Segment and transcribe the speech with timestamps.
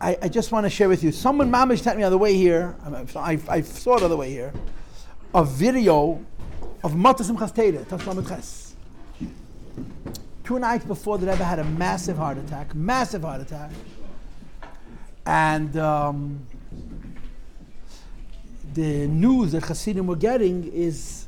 [0.00, 1.10] I, I just want to share with you.
[1.12, 2.76] Someone, mamish, sent me on the way here.
[2.84, 4.52] I, I, I saw it on the way here.
[5.34, 6.22] A video
[6.84, 7.86] of Matasim Chasteda,
[10.44, 13.70] Two nights before the Rebbe had a massive heart attack, massive heart attack,
[15.24, 16.46] and um,
[18.74, 21.26] the news that Hasidim were getting is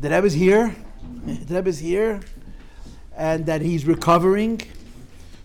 [0.00, 0.74] the Rebbe's here,
[1.24, 2.20] the Rebbe's here,
[3.16, 4.60] and that he's recovering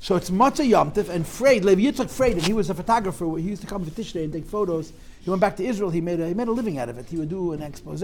[0.08, 3.26] so it's Matzah Yomtiv and Freid, Levi Yitzchak Freid, and he was a photographer.
[3.36, 4.94] He used to come to Tishrei and take photos.
[5.20, 5.90] He went back to Israel.
[5.90, 7.08] He made a, he made a living out of it.
[7.10, 8.04] He would do an expose.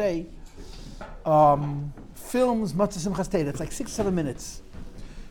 [1.25, 3.47] Um, films Matzah Simchas Teda.
[3.47, 4.61] It's like six, seven minutes.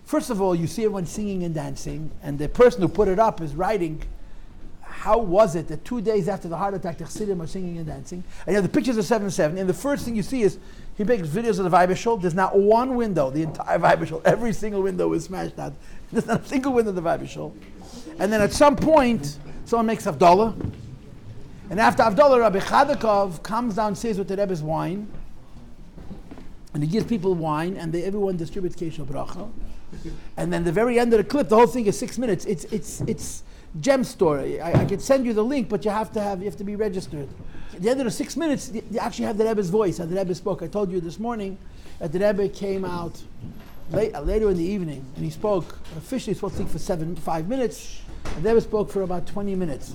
[0.06, 3.18] First of all, you see everyone singing and dancing, and the person who put it
[3.18, 4.02] up is writing
[4.80, 7.86] how was it that two days after the heart attack, the Chassidim are singing and
[7.86, 8.22] dancing?
[8.46, 10.58] And you have the pictures of 7 7, and the first thing you see is
[10.96, 12.20] he makes videos of the Weibishol.
[12.20, 15.74] There's not one window, the entire Weibishol, every single window is smashed out.
[16.12, 17.52] There's not a single window of the Weibishol.
[18.18, 20.72] And then at some point, someone makes Havdalah.
[21.70, 25.08] And after Havdalah, Rabbi Chodakov comes down, downstairs with the Rebbe's wine.
[26.74, 29.50] And he gives people wine, and they, everyone distributes Kesha Bracha.
[30.36, 32.44] And then the very end of the clip, the whole thing is six minutes.
[32.44, 33.42] It's, it's, it's,
[33.80, 34.60] gem story.
[34.60, 36.64] I, I can send you the link, but you have to have you have to
[36.64, 37.28] be registered.
[37.74, 39.98] At the end of the six minutes, you actually have the Rebbe's voice.
[39.98, 40.62] And the Rebbe spoke.
[40.62, 41.56] I told you this morning
[41.98, 43.22] that the Rebbe came out
[43.92, 45.78] late, uh, later in the evening, and he spoke.
[45.96, 48.00] Officially, supposed to speak for seven five minutes.
[48.36, 49.94] And Rebbe spoke for about twenty minutes.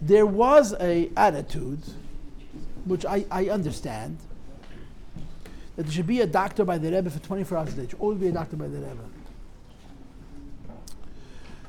[0.00, 1.80] There was a attitude,
[2.84, 4.18] which I, I understand,
[5.76, 7.76] that there should be a doctor by the Rebbe for 24 hours a day.
[7.82, 9.04] There should always be a doctor by the Rebbe.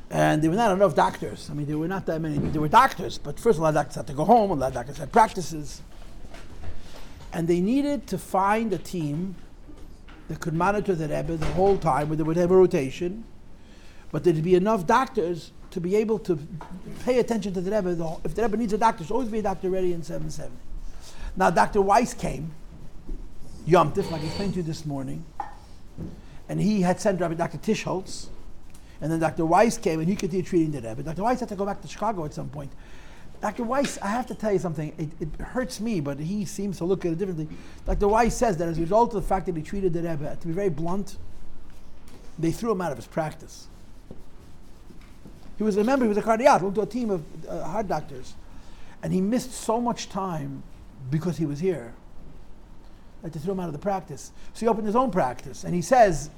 [0.09, 1.49] And there were not enough doctors.
[1.49, 2.37] I mean, there were not that many.
[2.37, 4.67] There were doctors, but first a lot of doctors had to go home, a lot
[4.67, 5.81] of doctors had practices.
[7.33, 9.35] And they needed to find a team
[10.27, 13.23] that could monitor the Rebbe the whole time, where they would have a rotation,
[14.11, 16.39] but there'd be enough doctors to be able to
[17.03, 17.95] pay attention to the Rebbe.
[17.95, 20.51] The, if the Rebbe needs a doctor, there's always be a doctor ready in 770.
[21.35, 21.81] Now, Dr.
[21.81, 22.51] Weiss came,
[23.65, 25.25] Yom Tif, like I explained to you this morning,
[26.49, 27.57] and he had sent Rabbi Dr.
[27.57, 28.27] Tischholz,
[29.01, 29.45] and then Dr.
[29.45, 31.03] Weiss came and he continued treating the Rebbe.
[31.03, 31.23] Dr.
[31.23, 32.71] Weiss had to go back to Chicago at some point.
[33.41, 33.63] Dr.
[33.63, 34.93] Weiss, I have to tell you something.
[34.97, 37.47] It, it, hurts me, but he seems to look at it differently.
[37.85, 38.07] Dr.
[38.07, 40.47] Weiss says that as a result of the fact that he treated the Rebbe, to
[40.47, 41.17] be very blunt,
[42.39, 43.67] they threw him out of his practice.
[45.57, 48.33] He was, remember, he was a cardiologist, to a team of uh, heart doctors,
[49.03, 50.63] and he missed so much time
[51.11, 51.93] because he was here.
[53.21, 54.31] That they threw him out of the practice.
[54.53, 56.29] So he opened his own practice, and he says,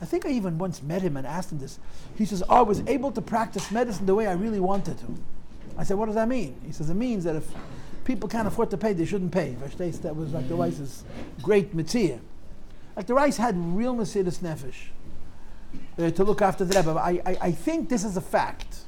[0.00, 1.78] I think I even once met him and asked him this.
[2.16, 5.16] He says, oh, I was able to practice medicine the way I really wanted to.
[5.76, 6.60] I said, What does that mean?
[6.64, 7.48] He says, It means that if
[8.04, 9.54] people can't afford to pay, they shouldn't pay.
[9.54, 11.04] That was like the Rice's
[11.42, 12.20] great mitzvah.
[12.96, 14.88] Like the Rice had real Mesirus Nefesh
[15.98, 16.90] uh, to look after the Rebbe.
[16.90, 18.80] I, I, I think this is a fact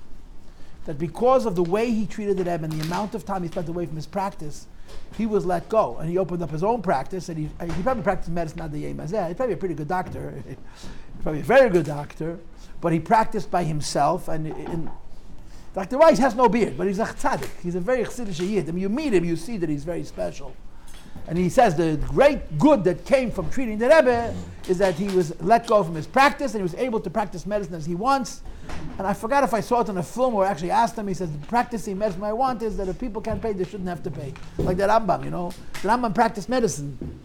[0.84, 3.48] that because of the way he treated the Rebbe and the amount of time he
[3.48, 4.66] spent away from his practice,
[5.16, 8.02] he was let go and he opened up his own practice and he, he probably
[8.02, 9.28] practiced medicine at the Yemazeh.
[9.28, 10.42] He's probably a pretty good doctor.
[11.22, 12.38] probably a very good doctor,
[12.82, 14.28] but he practiced by himself.
[14.28, 14.90] And, and
[15.74, 15.98] Dr.
[15.98, 17.50] Weiss has no beard, but he's a tzaddik.
[17.62, 18.66] He's a very chassidish yid.
[18.68, 20.54] Mean, you meet him, you see that he's very special.
[21.26, 24.34] And he says the great good that came from treating the Rebbe
[24.68, 27.46] is that he was let go from his practice and he was able to practice
[27.46, 28.42] medicine as he wants.
[28.98, 31.08] And I forgot if I saw it in a film or actually asked him.
[31.08, 33.88] He says, the practicing medicine I want is that if people can't pay, they shouldn't
[33.88, 34.34] have to pay.
[34.58, 35.52] Like the Rambam, you know.
[35.82, 37.20] The Rambam practiced medicine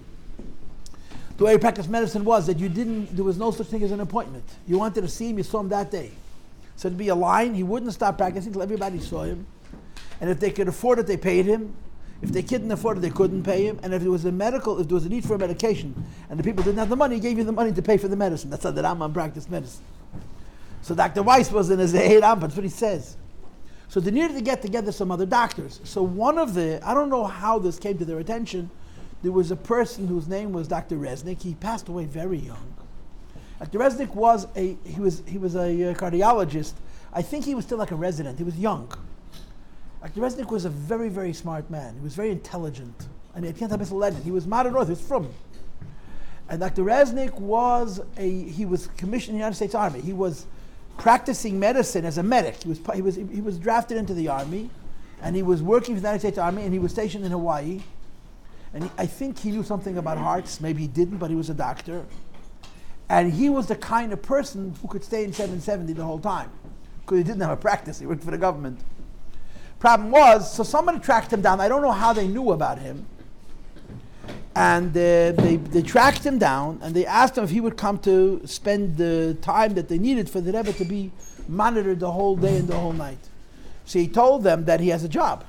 [1.39, 3.91] the way he practiced medicine was that you didn't, there was no such thing as
[3.91, 4.43] an appointment.
[4.67, 6.11] You wanted to see him, you saw him that day.
[6.79, 9.45] So there'd be a line, he wouldn't stop practicing until everybody saw him.
[10.21, 11.75] And if they could afford it, they paid him.
[12.21, 13.81] If they couldn't afford it, they couldn't pay him.
[13.83, 15.93] And if it was a medical, if there was a need for a medication,
[16.29, 18.07] and the people didn't have the money, he gave you the money to pay for
[18.07, 18.49] the medicine.
[18.49, 19.83] That's how the Rambam practiced medicine.
[20.81, 21.21] So Dr.
[21.21, 23.17] Weiss was in his Rambam, that's what he says.
[23.89, 25.81] So they needed to get together some other doctors.
[25.83, 28.69] So one of the, I don't know how this came to their attention,
[29.21, 30.95] there was a person whose name was Dr.
[30.95, 31.41] Resnick.
[31.41, 32.73] He passed away very young.
[33.59, 33.79] Dr.
[33.79, 36.73] Resnick was a he was he was a uh, cardiologist.
[37.11, 38.37] I think he was still like a resident.
[38.37, 38.91] He was young.
[40.01, 40.21] Dr.
[40.21, 41.95] Resnick was a very very smart man.
[41.95, 43.07] He was very intelligent.
[43.35, 44.23] I mean, I can't have a legend.
[44.23, 44.87] He was modern North.
[44.87, 45.29] He was from.
[46.47, 46.83] And Dr.
[46.83, 49.99] Resnick was a he was commissioned in the United States Army.
[49.99, 50.45] He was
[50.97, 52.63] practicing medicine as a medic.
[52.63, 54.69] He was he was he was drafted into the army,
[55.21, 57.81] and he was working for the United States Army, and he was stationed in Hawaii
[58.73, 60.61] and he, I think he knew something about hearts.
[60.61, 62.05] Maybe he didn't, but he was a doctor.
[63.09, 66.51] And he was the kind of person who could stay in 770 the whole time
[67.01, 67.99] because he didn't have a practice.
[67.99, 68.79] He worked for the government.
[69.79, 71.59] Problem was, so somebody tracked him down.
[71.59, 73.07] I don't know how they knew about him.
[74.55, 77.97] And uh, they, they tracked him down and they asked him if he would come
[77.99, 81.11] to spend the time that they needed for the Rebbe to be
[81.47, 83.29] monitored the whole day and the whole night.
[83.85, 85.45] So he told them that he has a job.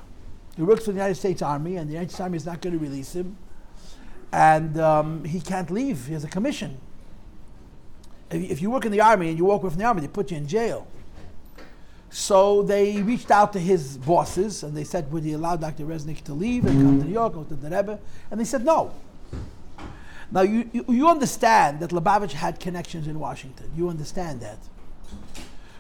[0.56, 2.72] He works for the United States Army, and the United States Army is not going
[2.72, 3.36] to release him.
[4.32, 6.06] And um, he can't leave.
[6.06, 6.78] He has a commission.
[8.30, 10.30] If, you work in the Army and you walk away from the Army, they put
[10.30, 10.86] you in jail.
[12.10, 15.84] So they reached out to his bosses and they said, Would he allow Dr.
[15.84, 17.98] Resnick to leave and come to New York, go to the Rebbe?
[18.30, 18.92] And they said, No.
[20.32, 23.70] Now, you, you, you understand that Lubavitch had connections in Washington.
[23.76, 24.58] You understand that.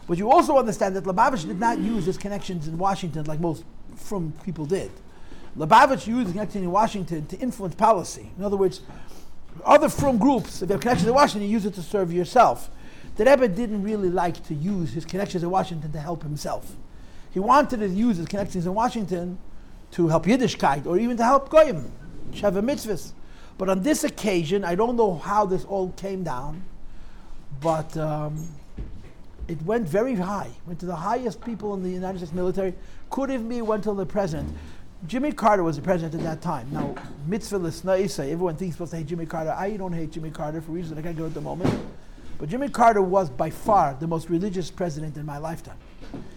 [0.08, 3.64] But you also understand that Lubavitch did not use his connections in Washington like most
[3.94, 4.90] from people did.
[5.56, 8.30] Lubavitch used his connections in Washington to influence policy.
[8.36, 8.80] In other words,
[9.64, 12.70] other from groups, if they have connections in Washington, you use it to serve yourself
[13.20, 16.74] the Rebbe didn't really like to use his connections in Washington to help himself.
[17.32, 19.38] He wanted to use his connections in Washington
[19.90, 21.92] to help Yiddishkeit or even to help Goyim,
[22.32, 23.12] Sheva Mitzvahs.
[23.58, 26.64] But on this occasion, I don't know how this all came down,
[27.60, 28.48] but um,
[29.48, 30.48] it went very high.
[30.66, 32.72] Went to the highest people in the United States military.
[33.10, 34.56] Could have been went to the president.
[35.06, 36.68] Jimmy Carter was the president at that time.
[36.70, 36.94] Now,
[37.26, 39.50] mitzvah l'sna'isa, everyone thinks supposed to hate Jimmy Carter.
[39.50, 41.74] I don't hate Jimmy Carter for reasons I can't go at the moment.
[42.38, 45.76] But Jimmy Carter was by far the most religious president in my lifetime.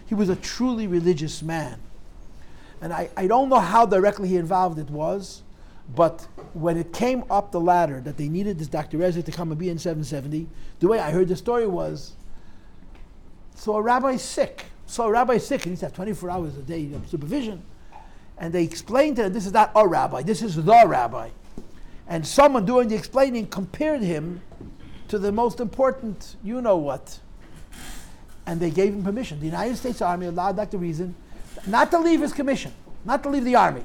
[0.06, 1.80] He was a truly religious man.
[2.82, 5.44] And I, I don't know how directly he involved it was,
[5.96, 8.98] but when it came up the ladder that they needed this Dr.
[8.98, 10.48] Reza to come and be in 770,
[10.80, 12.14] the way I heard the story was
[13.56, 14.66] so a rabbi's sick.
[14.86, 17.64] So a rabbi's sick and he's had 24 hours a day of supervision.
[18.44, 21.30] And they explained to him, this is not a rabbi, this is the rabbi.
[22.10, 24.42] And someone doing the explaining compared him
[25.08, 27.22] to the most important, you know what.
[28.46, 29.40] And they gave him permission.
[29.40, 30.78] The United States Army allowed Dr.
[30.78, 31.16] Reason
[31.68, 32.74] not to leave his commission,
[33.06, 33.84] not to leave the Army.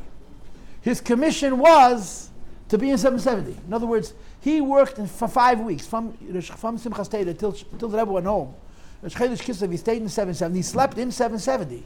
[0.81, 2.31] His commission was
[2.69, 3.64] to be in 770.
[3.64, 7.96] In other words, he worked for five weeks from, from Simchas Torah till, till the
[7.96, 8.56] Rebbe went home.
[9.05, 10.58] He stayed in 770.
[10.58, 11.84] He slept in 770.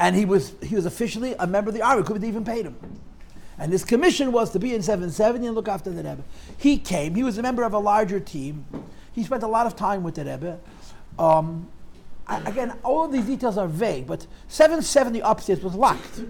[0.00, 2.02] And he was, he was officially a member of the Army.
[2.02, 2.76] Have even paid him.
[3.58, 6.24] And his commission was to be in 770 and look after the Rebbe.
[6.56, 8.64] He came, he was a member of a larger team.
[9.12, 10.58] He spent a lot of time with the Rebbe.
[11.18, 11.68] Um,
[12.26, 16.22] I, again, all of these details are vague, but 770 upstairs was locked.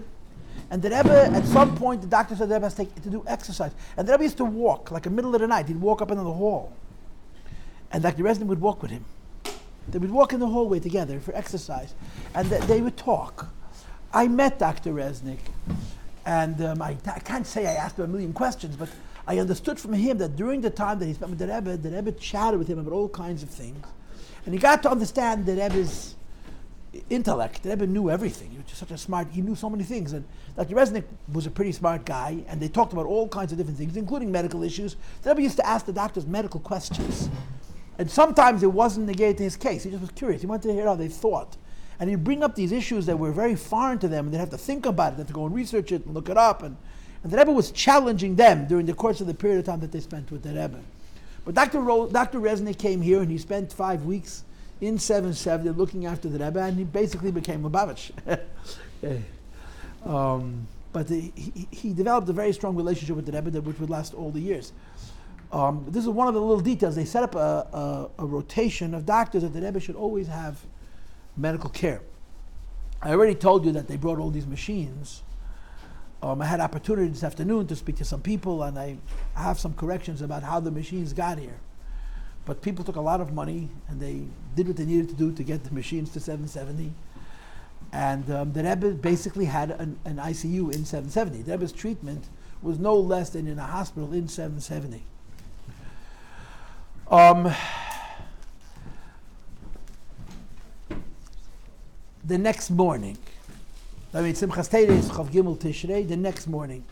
[0.69, 3.23] And the Rebbe, at some point, the doctor said the Rebbe has to, to do
[3.25, 3.71] exercise.
[3.95, 5.69] And the Rebbe used to walk, like in the middle of the night.
[5.69, 6.73] He'd walk up into the hall.
[7.93, 8.23] And Dr.
[8.23, 9.05] Resnick would walk with him.
[9.87, 11.93] They would walk in the hallway together for exercise.
[12.35, 13.47] And th- they would talk.
[14.13, 14.93] I met Dr.
[14.93, 15.39] Resnick.
[16.25, 18.89] And um, I, I, can't say I asked him a million questions, but
[19.25, 21.89] I understood from him that during the time that he spent with the Rebbe, the
[21.89, 23.83] Rebbe chatted with him about all kinds of things.
[24.45, 26.15] And he got to understand the Rebbe's
[27.09, 27.63] intellect.
[27.63, 28.51] The Rebbe knew everything.
[28.51, 30.13] He was just such a smart, he knew so many things.
[30.13, 30.25] And
[30.55, 30.75] Dr.
[30.75, 33.97] Resnick was a pretty smart guy, and they talked about all kinds of different things,
[33.97, 34.95] including medical issues.
[35.23, 37.29] The Rebbe used to ask the doctors medical questions.
[37.97, 39.83] And sometimes it wasn't negated to his case.
[39.83, 40.41] He just was curious.
[40.41, 41.57] He wanted to hear how they thought.
[42.01, 44.49] And he'd bring up these issues that were very foreign to them, and they'd have
[44.49, 46.63] to think about it, they'd have to go and research it and look it up.
[46.63, 46.75] And,
[47.23, 49.91] and the Rebbe was challenging them during the course of the period of time that
[49.91, 50.79] they spent with the Rebbe.
[51.45, 51.79] But Dr.
[51.79, 52.39] Ro- Dr.
[52.39, 54.43] Resnick came here and he spent five weeks
[54.81, 58.09] in 770 looking after the Rebbe, and he basically became a Babich.
[60.03, 63.91] um, but the, he, he, developed a very strong relationship with the Rebbe, which would
[63.91, 64.73] last all the years.
[65.51, 66.95] Um, this is one of the little details.
[66.95, 70.65] They set up a, a, a rotation of doctors that the Rebbe should always have
[71.37, 72.01] medical care.
[73.01, 75.23] I already told you that they brought all these machines.
[76.21, 78.97] Um, I had opportunity this afternoon to speak to some people, and I
[79.33, 81.59] have some corrections about how the machines got here.
[82.45, 84.23] But people took a lot of money, and they
[84.55, 86.93] did what they needed to do to get the machines to 770.
[87.91, 91.41] And um, the Rebbe basically had an, an, ICU in 770.
[91.41, 92.29] The Rebbe's treatment
[92.61, 95.03] was no less than in a hospital in 770.
[97.09, 97.53] Um,
[102.31, 103.17] the next morning.
[104.13, 106.07] I mean, Simchas is Chav Gimel Tishrei.
[106.07, 106.85] The next morning,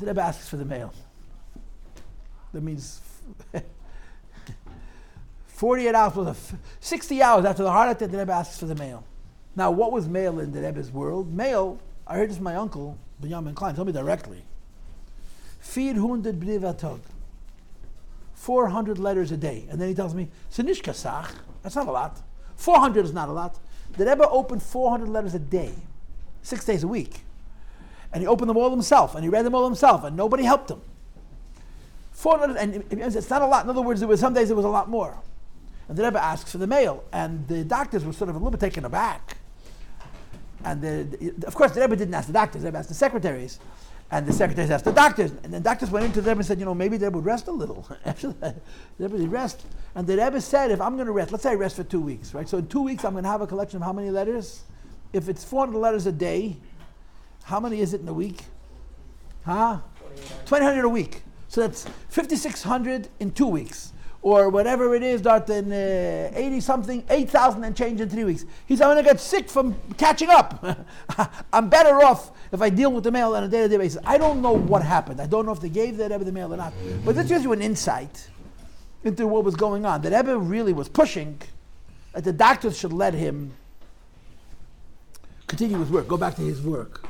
[0.00, 0.92] the Rebbe asks for the mail.
[2.54, 3.00] That means
[5.46, 9.04] 48 hours, 60 hours after the heart attack, the Rebbe asks for the mail.
[9.54, 11.32] Now, what was mail in the Rebbe's world?
[11.32, 14.44] Mail, I heard this from my uncle, Benjamin Klein, told me directly.
[15.60, 17.00] 400 brivatog.
[18.34, 19.66] 400 letters a day.
[19.70, 22.22] And then he tells me, Sinishkasach, that's not a lot.
[22.56, 23.58] 400 is not a lot.
[23.96, 25.72] The Rebbe opened 400 letters a day,
[26.42, 27.24] six days a week.
[28.12, 30.70] And he opened them all himself, and he read them all himself, and nobody helped
[30.70, 30.80] him.
[32.12, 33.64] 400, and it's not a lot.
[33.64, 35.18] In other words, there was some days it was a lot more.
[35.88, 38.52] And the Rebbe asks for the mail, and the doctors were sort of a little
[38.52, 39.38] bit taken aback.
[40.64, 43.58] And the, of course, the Rebbe didn't ask the doctors, the Rebbe asked the secretaries.
[44.10, 46.64] And the secretaries asked the doctors, and the doctors went into them and said, you
[46.64, 47.88] know, maybe they would rest a little.
[48.04, 48.34] Actually,
[48.98, 49.64] they would rest.
[49.94, 52.00] And the Rebbe said, if I'm going to rest, let's say I rest for two
[52.00, 52.48] weeks, right?
[52.48, 54.62] So in two weeks, I'm going to have a collection of how many letters?
[55.12, 56.56] If it's 400 letters a day,
[57.44, 58.42] how many is it in a week?
[59.44, 59.78] Huh?
[60.46, 61.22] 2,800 a week.
[61.48, 63.92] So that's 5,600 in two weeks.
[64.24, 68.46] Or whatever it is, that in uh, 80 something, 8,000 and change in three weeks.
[68.64, 70.64] He said, I'm going to get sick from catching up.
[71.52, 74.00] I'm better off if I deal with the mail on a day to day basis.
[74.06, 75.20] I don't know what happened.
[75.20, 76.72] I don't know if they gave the Rebbe the mail or not.
[77.04, 78.30] But this gives you an insight
[79.04, 80.00] into what was going on.
[80.00, 81.38] The Rebbe really was pushing
[82.14, 83.52] that the doctors should let him
[85.48, 87.06] continue his work, go back to his work.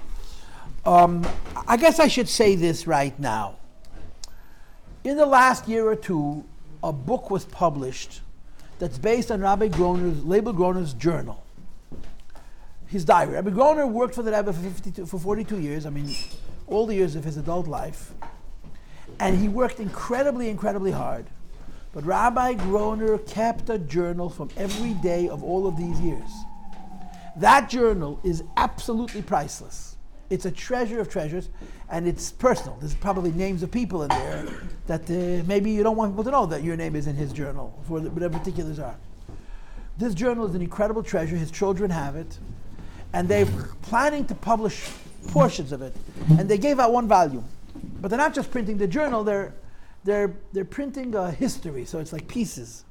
[0.85, 1.25] Um,
[1.69, 3.55] I guess I should say this right now.
[5.05, 6.45] In the last year or two,
[6.85, 8.21] a book was published
[8.79, 11.43] that's based on Rabbi Groner's, Leibel Groner's journal,
[12.87, 13.33] his diary.
[13.33, 16.15] Rabbi Groner worked for the Rebbe for, 52, for 42 years, I mean,
[16.67, 18.13] all the years of his adult life.
[19.19, 21.25] And he worked incredibly, incredibly hard.
[21.93, 26.29] But Rabbi Groner kept a journal from every day of all of these years.
[27.37, 29.94] That journal is absolutely priceless.
[30.31, 31.49] It's a treasure of treasures,
[31.91, 32.77] and it's personal.
[32.81, 34.47] There's probably names of people in there
[34.87, 37.33] that uh, maybe you don't want people to know that your name is in his
[37.33, 38.97] journal, for whatever particulars are.
[39.99, 41.37] This journal is an incredible treasure.
[41.37, 42.39] His children have it,
[43.13, 43.47] and they're
[43.83, 44.91] planning to publish
[45.29, 45.95] portions of it.
[46.39, 47.45] And they gave out one volume,
[48.01, 49.25] but they're not just printing the journal.
[49.25, 49.55] They're
[50.05, 52.85] they're they're printing a history, so it's like pieces.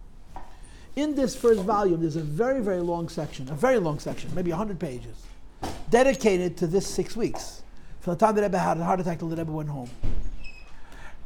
[0.96, 4.52] In this first volume, there's a very very long section, a very long section, maybe
[4.52, 5.18] 100 pages
[5.90, 7.64] dedicated to this six weeks.
[8.00, 9.90] From the time the Rebbe had a heart attack till the Rebbe went home.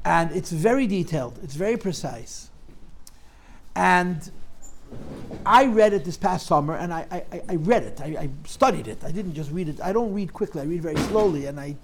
[0.06, 2.50] And it's very detailed, it's very precise.
[3.76, 4.32] And
[5.46, 8.02] I read it this past summer, and I, I, I read it.
[8.02, 9.04] I, I, studied it.
[9.04, 9.80] I didn't just read it.
[9.82, 10.62] I don't read quickly.
[10.62, 11.76] I read very slowly, and I,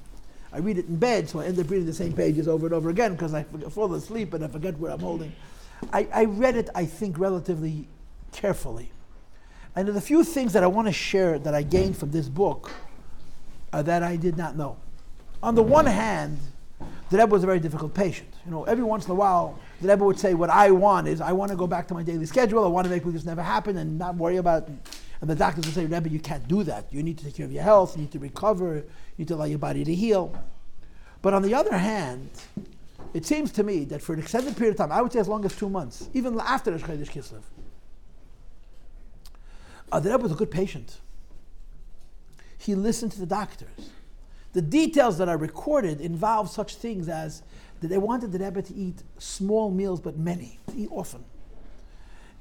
[0.51, 2.73] I read it in bed, so I end up reading the same pages over and
[2.73, 5.33] over again because I fall asleep and I forget where I'm holding.
[5.91, 7.87] I, I read it, I think, relatively
[8.31, 8.91] carefully.
[9.75, 12.71] And a few things that I want to share that I gained from this book
[13.71, 14.77] uh, that I did not know.
[15.41, 16.39] On the one hand,
[17.09, 18.29] the Rebbe was a very difficult patient.
[18.45, 21.21] You know, every once in a while, the Rebbe would say, "What I want is
[21.21, 22.63] I want to go back to my daily schedule.
[22.63, 24.73] I want to make this never happen and not worry about." It.
[25.21, 26.91] And the doctors would say, "Rebbe, you can't do that.
[26.91, 27.95] You need to take care of your health.
[27.95, 28.75] You need to recover.
[28.75, 28.83] You
[29.17, 30.35] need to allow your body to heal."
[31.21, 32.29] But on the other hand,
[33.13, 35.27] it seems to me that for an extended period of time, I would say as
[35.27, 37.41] long as two months, even after the Chodesh Kislev,
[39.93, 40.99] uh, the Rebbe was a good patient.
[42.57, 43.91] He listened to the doctors.
[44.53, 47.43] The details that are recorded involve such things as
[47.79, 51.23] that they wanted the Rebbe to eat small meals, but many, to eat often.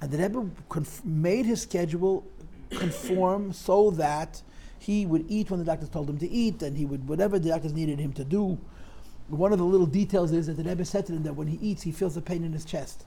[0.00, 2.26] And the Rebbe conf- made his schedule
[2.71, 4.40] conform so that
[4.78, 7.50] he would eat when the doctors told him to eat, and he would whatever the
[7.50, 8.59] doctors needed him to do.
[9.28, 11.59] One of the little details is that the Rebbe said to him that when he
[11.61, 13.04] eats, he feels the pain in his chest.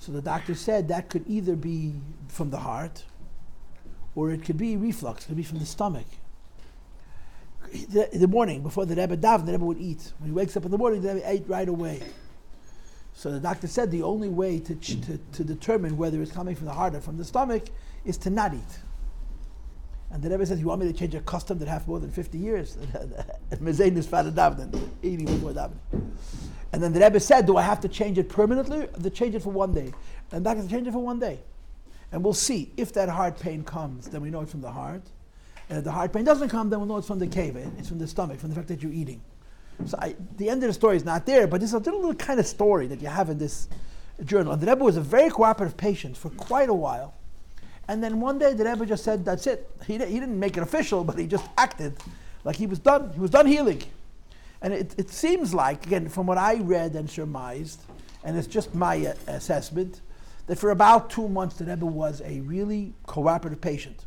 [0.00, 1.92] So the doctor said that could either be
[2.28, 3.04] from the heart
[4.14, 6.06] or it could be reflux, it could be from the stomach.
[7.72, 10.12] In the morning, before the Rebbe davened, the Rebbe would eat.
[10.18, 12.02] When he wakes up in the morning, the Rebbe ate right away.
[13.12, 16.66] So the doctor said the only way to, to, to determine whether it's coming from
[16.66, 17.64] the heart or from the stomach
[18.06, 18.78] is to not eat.
[20.12, 22.10] And the Rebbe says, You want me to change a custom that have more than
[22.10, 22.76] 50 years?
[23.52, 26.02] Mezain is father davening, eating before davening.
[26.72, 28.88] And then the Rebbe said, Do I have to change it permanently?
[29.02, 29.92] To change it for one day?
[30.32, 31.40] And that can change it for one day.
[32.12, 32.72] And we'll see.
[32.76, 35.02] If that heart pain comes, then we know it's from the heart.
[35.68, 37.56] And if the heart pain doesn't come, then we'll know it's from the cave.
[37.78, 39.20] It's from the stomach, from the fact that you're eating.
[39.86, 42.14] So I, the end of the story is not there, but is a little, little
[42.14, 43.68] kind of story that you have in this
[44.24, 44.52] journal.
[44.52, 47.14] And the Rebbe was a very cooperative patient for quite a while.
[47.90, 50.62] And then one day the Rebbe just said, "That's it." He, he didn't make it
[50.62, 51.96] official, but he just acted
[52.44, 53.10] like he was done.
[53.12, 53.82] He was done healing.
[54.62, 57.80] And it, it seems like, again, from what I read and surmised,
[58.22, 60.02] and it's just my uh, assessment,
[60.46, 64.04] that for about two months the Rebbe was a really cooperative patient.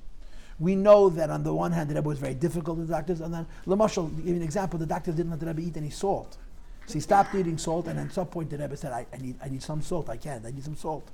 [0.60, 3.20] We know that on the one hand the Rebbe was very difficult to the doctors,
[3.20, 5.90] and then Lamashal, give you an example, the doctors didn't let the Rebbe eat any
[5.90, 6.38] salt.
[6.86, 9.36] So he stopped eating salt, and at some point the Rebbe said, I, I, need,
[9.44, 11.10] I need some salt, I can't, I need some salt.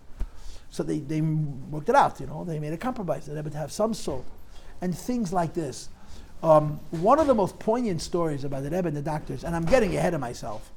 [0.71, 3.25] So they, they worked it out, you know, they made a compromise.
[3.25, 4.25] They had to have some salt.
[4.81, 5.89] And things like this.
[6.41, 9.65] Um, one of the most poignant stories about the Rebbe and the doctors, and I'm
[9.65, 10.71] getting ahead of myself,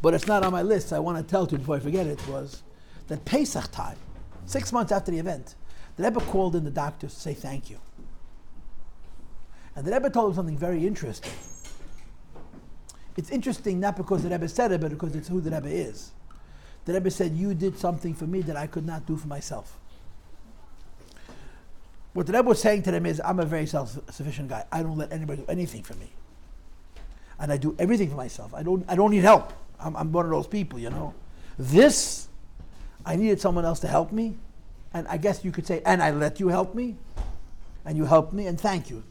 [0.00, 2.26] but it's not on my list, I want to tell you before I forget it,
[2.26, 2.62] was
[3.08, 3.96] that Pesach time,
[4.46, 5.56] six months after the event,
[5.96, 7.78] the Rebbe called in the doctors to say thank you.
[9.76, 11.32] And the Rebbe told him something very interesting.
[13.16, 16.12] It's interesting not because the Rebbe said it, but because it's who the Rebbe is
[16.84, 19.78] the Rebbe said, You did something for me that I could not do for myself.
[22.12, 24.64] What the Rebbe was saying to them is, I'm a very self-sufficient guy.
[24.70, 26.10] I don't let anybody do anything for me.
[27.40, 28.54] And I do everything for myself.
[28.54, 29.52] I don't, I don't need help.
[29.80, 31.12] I'm, I'm one of those people, you know.
[31.58, 32.28] This,
[33.04, 34.36] I needed someone else to help me.
[34.92, 36.96] And I guess you could say, and I let you help me.
[37.84, 39.02] And you helped me, and thank you.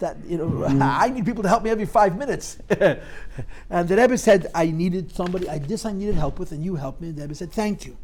[0.00, 0.82] That, you know, mm-hmm.
[0.82, 2.58] I need people to help me every five minutes.
[2.68, 6.76] and the Rebbe said, I needed somebody, I, this I needed help with, and you
[6.76, 7.08] helped me.
[7.08, 7.96] And the Rebbe said, thank you.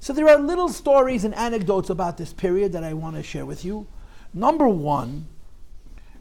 [0.00, 3.46] So there are little stories and anecdotes about this period that I want to share
[3.46, 3.86] with you.
[4.34, 5.26] Number one,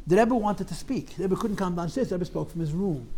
[0.08, 1.16] the Rebbe wanted to speak.
[1.18, 2.10] The Rebbe couldn't come downstairs.
[2.10, 3.10] The Rebbe spoke from his room.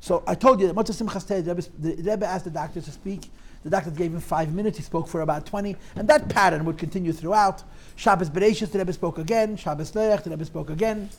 [0.00, 3.30] So I told you that Motzah Simchas the Rebbe, asked the doctor to speak.
[3.64, 4.78] The doctor gave him five minutes.
[4.78, 5.76] He spoke for about 20.
[5.96, 7.62] And that pattern would continue throughout.
[7.96, 9.56] Shabbos Bereshis, the Rebbe spoke again.
[9.56, 11.10] Shabbos Leach, the Rebbe spoke again.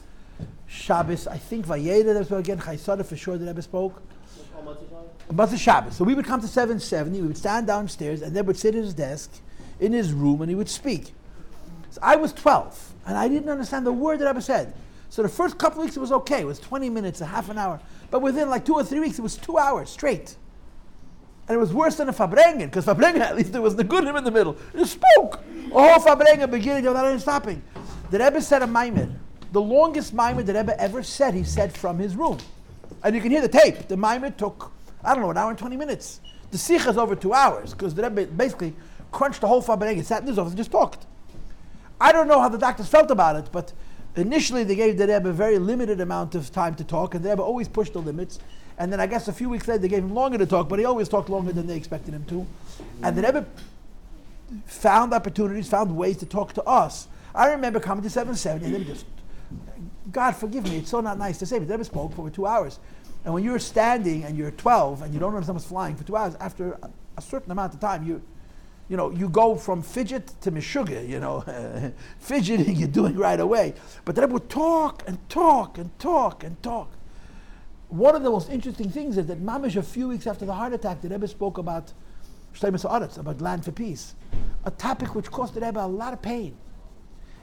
[0.68, 2.58] Shabbos, I think Vayeira, the Rebbe spoke again.
[2.60, 4.02] Chayei Sarah, for sure, the Rebbe spoke.
[5.32, 5.96] Motzah Shabbos.
[5.96, 8.84] So we would come to 770, we would stand downstairs, and then would sit at
[8.84, 9.32] his desk
[9.80, 11.14] in his room, and he would speak.
[11.92, 14.74] So I was 12, and I didn't understand the word that Rebbe said.
[15.10, 16.42] So the first couple weeks it was okay.
[16.42, 17.80] It was 20 minutes, a half an hour.
[18.10, 20.36] But within like two or three weeks, it was two hours straight.
[21.48, 24.04] And it was worse than a Farbrengen, because Farbrengen, at least there was the good
[24.04, 24.56] him in the middle.
[24.74, 25.44] It spoke.
[25.72, 27.62] Oh, a whole Farbrengen beginning without any stopping.
[28.12, 29.14] The Rebbe said a Maimer.
[29.52, 32.38] The longest Maimer that Rebbe ever said, he said from his room.
[33.04, 33.88] And you can hear the tape.
[33.88, 34.72] The Maimer took,
[35.04, 36.22] I don't know, an hour and 20 minutes.
[36.52, 38.74] The Sicha is over two hours, because the Rebbe basically
[39.12, 41.06] crunched the whole Farbrengen, sat in his office and just talked.
[42.00, 43.74] I don't know how the doctors felt about it, but
[44.16, 47.30] initially they gave the Rebbe a very limited amount of time to talk, and the
[47.30, 48.40] Rebbe always pushed the limits.
[48.77, 50.80] And then I guess a few weeks later they gave him longer to talk, but
[50.80, 52.46] he always talked longer than they expected him to.
[53.01, 53.46] And the Rebbe
[54.65, 57.08] found opportunities, found ways to talk to us.
[57.36, 59.06] I remember coming to 770 and then just,
[60.12, 62.46] God forgive me, it's so not nice to say, but the Rebbe spoke for two
[62.46, 62.80] hours.
[63.25, 66.15] And when you're standing and you're 12 and you don't understand what's flying for two
[66.15, 66.77] hours, after
[67.15, 68.22] a certain amount of time, you,
[68.89, 71.42] you know, you go from fidget to mishuga, you know,
[72.20, 73.75] fidgeting you're doing right away.
[74.03, 76.92] But the Rebbe would talk and talk and talk and talk
[77.94, 80.74] one of the most interesting things is that mamish a few weeks after the heart
[80.74, 81.94] attack, the Rebbe spoke about
[82.56, 84.16] Shleimus Aretz, about land for peace,
[84.66, 86.58] a topic which caused the Rebbe a lot of pain.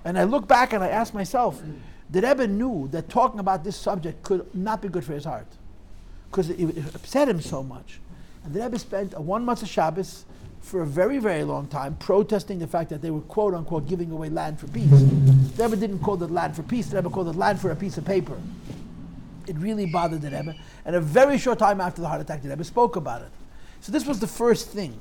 [0.04, 1.62] And I look back and I ask myself,
[2.10, 5.46] the Rebbe knew that talking about this subject could not be good for his heart,
[6.30, 8.00] because it, it, upset him so much.
[8.44, 10.24] And the Rebbe spent a one month of Shabbos
[10.60, 14.10] for a very, very long time protesting the fact that they were quote unquote giving
[14.10, 14.90] away land for peace.
[14.90, 17.76] The Rebbe didn't call it land for peace, the Rebbe called it land for a
[17.76, 18.36] piece of paper.
[19.50, 20.54] It really bothered the Rebbe.
[20.84, 23.30] And a very short time after the heart attack, the Rebbe spoke about it.
[23.80, 24.94] So this was the first thing.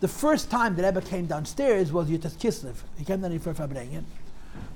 [0.00, 2.76] The first time the Rebbe came downstairs was Yutas Kislev.
[2.96, 4.04] He came down for Farbrengen.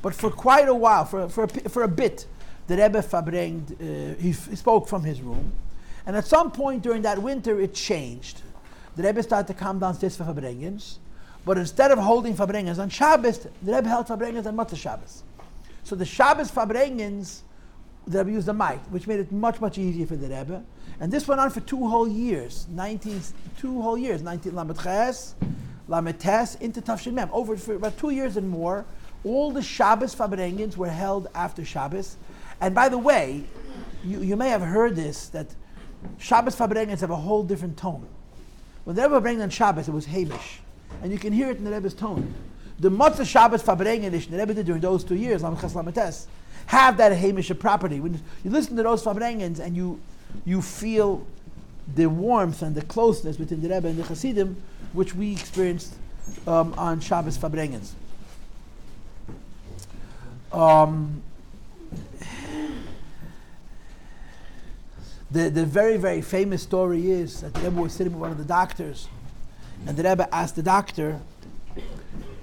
[0.02, 2.26] But for quite a while, for, for, a, for a bit,
[2.66, 5.52] the Rebbe Farbrenged, uh, he, f- he spoke from his room.
[6.04, 8.42] And at some point during that winter, it changed.
[8.94, 10.96] The Rebbe started to come downstairs for Farbrengens.
[11.46, 15.22] But instead of holding Farbrengens on Shabbos, the Rebbe held Farbrengens on Motzah Shabbos.
[15.84, 17.40] So the Shabbos Farbrengens
[18.08, 20.64] the Rebbe used a mic, which made it much, much easier for the Rebbe.
[21.00, 23.20] And this went on for two whole years, 19,
[23.58, 24.78] two whole years, 19 Lamed
[26.20, 27.28] Ches, into Tafshin Mem.
[27.32, 28.84] Over for about two years and more,
[29.24, 32.16] all the Shabbos Farbrengens were held after Shabbos.
[32.60, 33.44] And by the way,
[34.04, 35.54] you, you may have heard this, that
[36.16, 38.06] Shabbos Farbrengens have a whole different tone.
[38.84, 40.60] When the Rebbe bring on Shabbos, it was Hamish.
[41.02, 42.34] And you can hear it in the Rebbe's tone.
[42.80, 45.94] The Motzah Shabbos Farbrengen the Rebbe did during those two years, Lamed Ches Lamed
[46.66, 48.00] have that Hamish property.
[48.00, 50.00] When you listen to those Farbrengens and you,
[50.44, 51.26] you feel
[51.94, 54.56] the warmth and the closeness between the Rebbe and the Hasidim,
[54.92, 55.94] which we experienced
[56.46, 57.92] um, on Shabbos Farbrengens.
[60.52, 61.22] Um,
[65.30, 68.38] the, the very, very famous story is that the Rebbe was sitting with one of
[68.38, 69.08] the doctors,
[69.86, 71.20] and the Rebbe asked the doctor,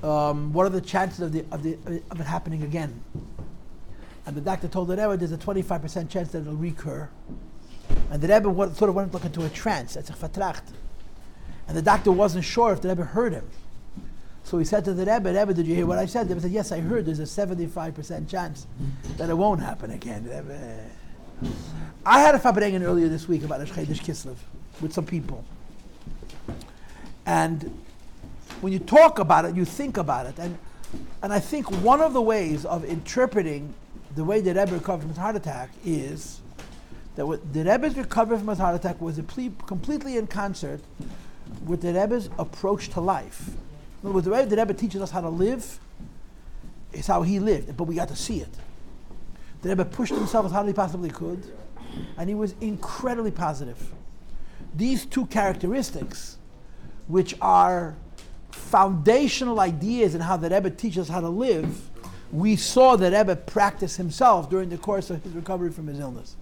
[0.03, 1.77] um, what are the chances of, the, of, the,
[2.11, 3.01] of it happening again?
[4.25, 7.09] And the doctor told the Rebbe there's a 25% chance that it'll recur.
[8.09, 10.73] And the Rebbe went, sort of went into a trance, it's a fatracht.
[11.67, 13.49] And the doctor wasn't sure if the Rebbe heard him.
[14.43, 16.27] So he said to the Rebbe, Rebbe, did you hear what I said?
[16.27, 17.05] The Rebbe said, yes, I heard.
[17.05, 18.67] There's a 75% chance
[19.17, 20.29] that it won't happen again.
[22.05, 24.35] I had a Farbrengen earlier this week about Rosh Chodesh Kislev
[24.81, 25.43] with some people.
[27.25, 27.75] And
[28.61, 30.38] when you talk about it, you think about it.
[30.38, 30.57] And,
[31.23, 33.73] and I think one of the ways of interpreting
[34.15, 36.41] the way the Rebbe recovered from his heart attack is
[37.15, 40.82] that what the Rebbe's recovery from his heart attack was ple- completely in concert
[41.65, 43.49] with the Rebbe's approach to life.
[44.01, 45.80] In other words, the way the Rebbe teaches us how to live
[46.93, 48.54] is how he lived, but we got to see it.
[49.62, 51.43] The Rebbe pushed himself as hard as he possibly could,
[52.17, 53.91] and he was incredibly positive.
[54.75, 56.38] These two characteristics,
[57.08, 57.95] which are
[58.51, 61.89] foundational ideas in how the Rebbe teaches us how to live,
[62.31, 66.35] we saw the Rebbe practice himself during the course of his recovery from his illness.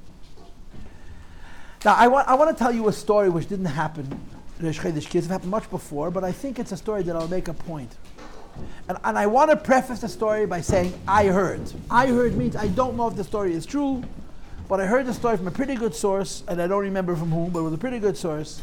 [1.85, 4.19] Now, I want, I want to tell you a story which didn't happen
[4.63, 4.83] Rosh.
[4.85, 7.95] It happened much before, but I think it's a story that I'll make a point.
[8.87, 11.61] And, and I want to preface the story by saying, I heard.
[11.89, 14.03] I heard means I don't know if the story is true,
[14.69, 17.31] but I heard the story from a pretty good source, and I don't remember from
[17.31, 18.61] whom, but it was a pretty good source.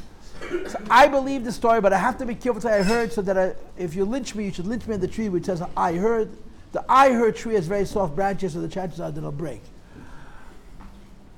[0.69, 3.13] So I believe the story, but I have to be careful to say I heard,
[3.13, 5.47] so that I, if you lynch me, you should lynch me in the tree which
[5.47, 6.31] says I heard.
[6.73, 9.63] The I heard tree has very soft branches, so the chances are that it'll break.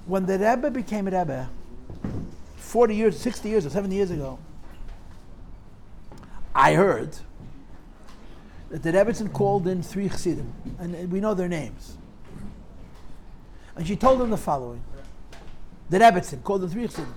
[0.06, 1.48] When the Rebbe became a Rebbe,
[2.56, 4.38] 40 years, 60 years, or 70 years ago,
[6.54, 7.16] I heard
[8.70, 11.96] that the Rebbetzin called in three chassidim, and we know their names.
[13.76, 14.82] And she told them the following.
[15.88, 17.14] The Rebbetzin called them three chassidim.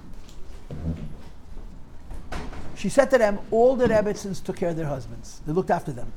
[2.76, 5.42] She said to them, all the Rebbetzins took care of their husbands.
[5.46, 6.12] They looked after them.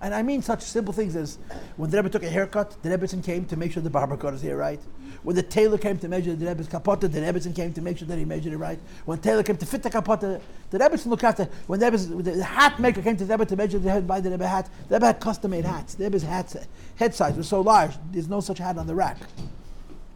[0.00, 1.38] And I mean such simple things as
[1.76, 4.32] when the Rebbe took a haircut, the Rebbetzin came to make sure the barber cut
[4.32, 4.80] his hair right.
[5.24, 8.06] When the tailor came to measure the Rebbe's kapota, the Rebbetzin came to make sure
[8.06, 8.78] that he measured it right.
[9.06, 11.48] When the tailor came to fit the kapota, the Rebbetzin looked after.
[11.66, 14.30] When the, the hat maker came to the Rebbe to measure the head by the
[14.30, 15.94] Rebbe hat, the Rebbe had custom made hats.
[15.96, 16.56] The Rebbe's hats,
[16.94, 19.18] head size was so large, there's no such hat on the rack.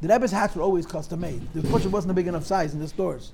[0.01, 1.43] The Rebbe's hats were always custom made.
[1.55, 3.33] The portion wasn't a big enough size in the stores.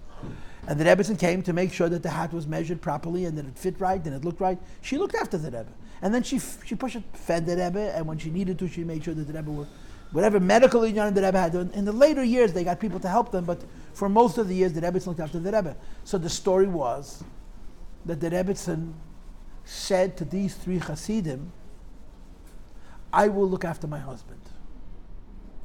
[0.66, 3.46] And the Rebbetzin came to make sure that the hat was measured properly and that
[3.46, 4.58] it fit right and it looked right.
[4.80, 5.66] She looked after the Rebbe.
[6.00, 9.04] And then she she pushed fed the Rebbe, and when she needed to, she made
[9.04, 9.66] sure that the Rebbe were,
[10.12, 11.54] whatever medical union the Rebbe had.
[11.54, 14.54] In the later years, they got people to help them, but for most of the
[14.54, 15.76] years, the Rebbe looked after the Rebbe.
[16.04, 17.24] So the story was
[18.06, 18.92] that the Rebbetzin
[19.64, 21.52] said to these three Hasidim,
[23.12, 24.40] I will look after my husband.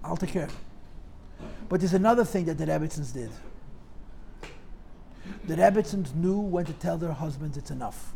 [0.03, 0.59] I'll take care of him.
[1.69, 3.31] But there's another thing that the Rebbetzins did.
[5.45, 8.13] The Rebbetzins knew when to tell their husbands it's enough.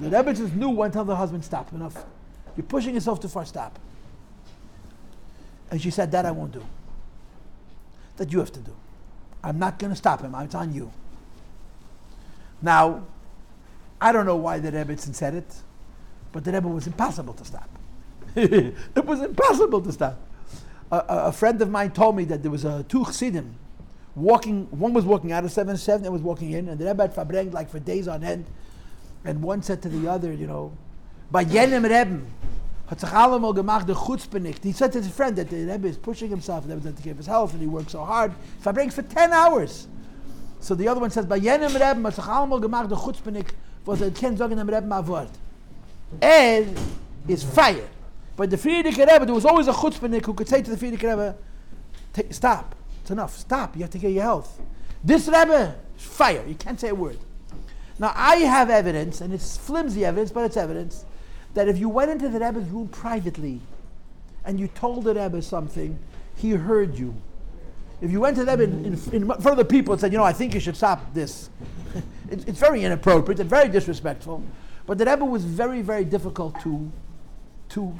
[0.00, 2.04] The Rebbetzins knew when to tell their husband, stop, enough.
[2.56, 3.78] You're pushing yourself too far, stop.
[5.70, 6.64] And she said, that I won't do.
[8.16, 8.74] That you have to do.
[9.42, 10.34] I'm not going to stop him.
[10.36, 10.90] It's on you.
[12.60, 13.04] Now,
[14.00, 15.54] I don't know why the Rebbetzin said it,
[16.32, 17.68] but the Rebbe was impossible to stop.
[18.36, 20.20] it was impossible to stop.
[20.90, 23.56] A, a, a, friend of mine told me that there was a two chassidim
[24.14, 27.52] walking, one was walking out of 7-7 and was walking in, and the Rebbe had
[27.52, 28.46] like for days on end,
[29.24, 30.72] and one said to the other, you know,
[31.30, 32.22] by jenem Rebbe.
[34.62, 37.18] He said to his friend that the Rebbe is pushing himself, doesn't take care of
[37.18, 39.86] his health, and he works so hard, fabrengt for 10 hours.
[40.60, 43.54] So the other one says, by jenem Rebbe, hat sich allemal gemacht der Chutzpenicht,
[43.84, 45.30] was er kennt sagen Rebbe mal Wort.
[46.22, 47.88] Is fire.
[48.36, 51.10] But the Frierdiker Rebbe, there was always a chutzpahnik who could say to the Frierdiker
[51.10, 51.36] Rebbe,
[52.30, 54.58] stop, it's enough, stop, you have to get your health.
[55.04, 57.18] This Rebbe is fire, you can't say a word.
[57.98, 61.04] Now I have evidence, and it's flimsy evidence, but it's evidence,
[61.54, 63.60] that if you went into the Rebbe's room privately
[64.44, 65.98] and you told the Rebbe something,
[66.36, 67.14] he heard you.
[68.00, 70.18] If you went to them in, in, in front of the people and said, you
[70.18, 71.50] know, I think you should stop this,
[72.30, 74.44] it, it's very inappropriate and very disrespectful.
[74.86, 76.90] But the Rebbe was very, very difficult to,
[77.70, 77.98] to,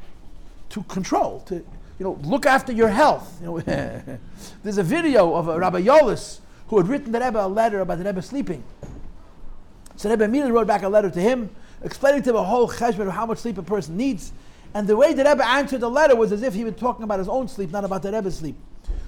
[0.71, 3.39] to control, to you know, look after your health.
[3.41, 3.59] You know,
[4.63, 7.99] there's a video of a Rabbi Yolles who had written the Rebbe a letter about
[7.99, 8.63] the Rebbe sleeping.
[9.99, 11.51] So Rebbe immediately wrote back a letter to him,
[11.83, 14.33] explaining to him a whole cheshbon of how much sleep a person needs.
[14.73, 17.19] And the way the Rebbe answered the letter was as if he was talking about
[17.19, 18.55] his own sleep, not about the Rebbe's sleep.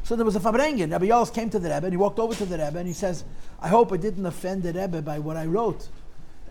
[0.02, 0.90] So there was a Farbrengen.
[0.90, 2.92] Rabbi Yolles came to the Rebbe and he walked over to the Rebbe and he
[2.92, 3.22] says,
[3.62, 5.88] I hope I didn't offend the Rebbe by what I wrote.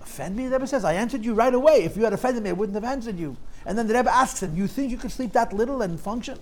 [0.02, 0.46] Offend me?
[0.48, 1.84] The Rebbe says, I answered you right away.
[1.84, 3.36] If you had offended me, I wouldn't have answered you.
[3.66, 6.40] And then the Rebbe asks him, You think you could sleep that little and function?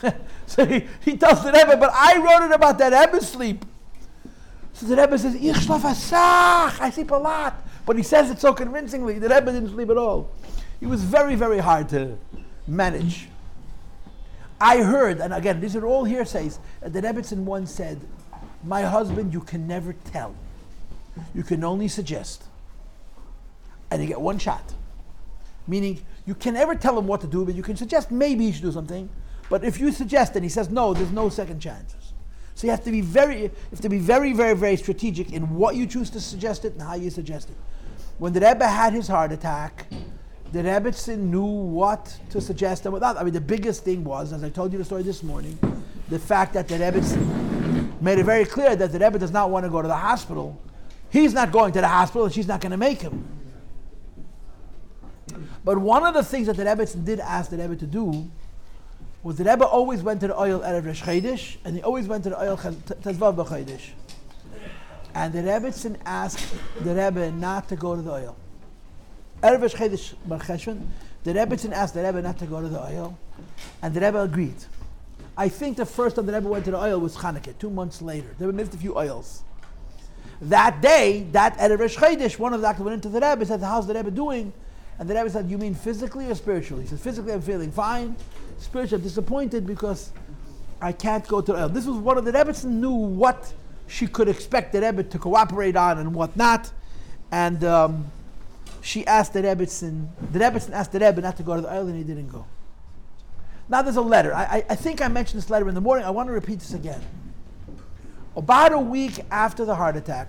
[0.46, 3.64] so he, he tells the Rebbe, But I wrote it about that Rebbe's sleep.
[4.72, 6.80] So the Rebbe says, Ich schlaf asach.
[6.80, 7.66] I sleep a lot.
[7.86, 9.18] But he says it so convincingly.
[9.18, 10.30] The Rebbe didn't sleep at all.
[10.78, 12.16] He was very, very hard to
[12.66, 13.28] manage.
[14.60, 18.00] I heard, and again, these are all hearsays, that the Rebbetzin once said,
[18.62, 20.34] My husband, you can never tell.
[21.34, 22.44] You can only suggest.
[23.90, 24.74] And you get one shot.
[25.66, 28.52] Meaning, you can never tell him what to do, but you can suggest maybe he
[28.52, 29.08] should do something.
[29.48, 31.99] But if you suggest and he says no, there's no second chances.
[32.54, 35.54] So you have to be very, you have to be very, very, very strategic in
[35.54, 37.56] what you choose to suggest it and how you suggest it.
[38.18, 39.86] When the Rebbe had his heart attack,
[40.52, 43.16] the Rebbetzin knew what to suggest and without.
[43.16, 45.58] I mean, the biggest thing was, as I told you the story this morning,
[46.08, 49.64] the fact that the Rebbetzin made it very clear that the Rebbe does not want
[49.64, 50.60] to go to the hospital.
[51.08, 53.24] He's not going to the hospital, and she's not going to make him.
[55.64, 58.30] But one of the things that the Rebbe did ask the Rebbe to do
[59.22, 62.24] was the Rebbe always went to the Ohel Erev Rosh Chodesh, and he always went
[62.24, 63.90] to the Ohel Tezvav B'Chodesh.
[65.14, 68.34] And the Rebbetzin asked the Rebbe not to go to the Ohel.
[69.42, 70.86] Erev Chedesh Bar Cheshvan,
[71.24, 73.14] the Rebbetzin asked the Rebbe not to go to the Ohel,
[73.82, 74.54] and the Rebbe agreed.
[75.36, 78.00] I think the first time the Rebbe went to the Ohel was Hanukkah, two months
[78.00, 78.28] later.
[78.38, 79.40] The Rebbe missed a few Ohels.
[80.42, 83.60] That day, that Erev Chedesh, one of the actors went into the Rebbe, and said,
[83.60, 84.52] how's the Rebbe doing?
[84.98, 86.84] And the Rebbe said, you mean physically or spiritually?
[86.84, 88.16] He said, physically I'm feeling fine.
[88.60, 90.12] Spiritually disappointed because
[90.80, 91.72] I can't go to the Ohel.
[91.72, 93.52] This was one of the Rebbetzin knew what
[93.88, 96.70] she could expect the Rebbe to cooperate on and what not.
[97.32, 98.12] And um,
[98.82, 101.88] she asked the Rebbetzin, the Rebbetzin asked the Rebbe not to go to the Ohel
[101.88, 102.44] and he didn't go.
[103.68, 104.34] Now there's a letter.
[104.34, 106.04] I, I, I think I mentioned this letter in the morning.
[106.04, 107.00] I want to repeat this again.
[108.36, 110.28] About a week after the heart attack,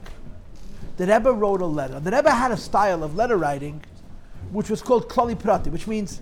[0.97, 1.99] the Rebbe wrote a letter.
[1.99, 3.83] The Rebbe had a style of letter writing
[4.51, 6.21] which was called Klali Prati, which means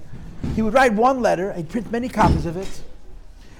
[0.55, 2.81] he would write one letter, he'd print many copies of it,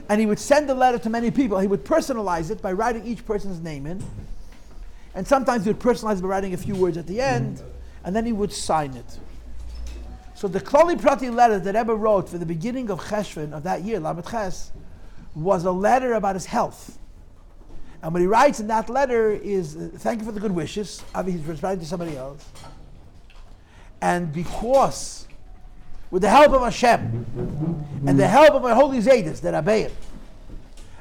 [0.09, 1.59] and he would send the letter to many people.
[1.59, 4.03] He would personalize it by writing each person's name in.
[5.13, 7.61] And sometimes he would personalize by writing a few words at the end,
[8.03, 9.19] and then he would sign it.
[10.33, 13.83] So the Klali Prati letter that Rebbe wrote for the beginning of Cheshvan of that
[13.83, 14.71] year, Lamed Ches,
[15.35, 16.97] was a letter about his health.
[18.01, 21.03] And what he writes in that letter is, uh, thank you for the good wishes.
[21.13, 22.47] Obviously, he's writing to somebody else.
[24.01, 25.27] And because,
[26.11, 27.25] with the help of Hashem,
[28.07, 29.91] and the help of my holy Zaydis, the Rabbeim,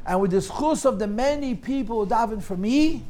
[0.07, 3.05] and with the schus of the many people who davened for me,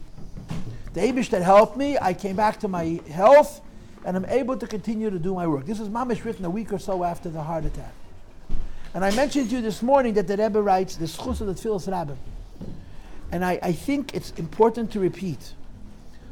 [0.94, 3.60] the Abish that helped me, I came back to my health,
[4.04, 5.66] and I'm able to continue to do my work.
[5.66, 7.92] This is Mamish written a week or so after the heart attack.
[8.94, 11.54] And I mentioned to you this morning that the Rebbe writes the schus of the
[11.54, 12.16] Tfilas Rabbim.
[13.30, 15.52] And I, I think it's important to repeat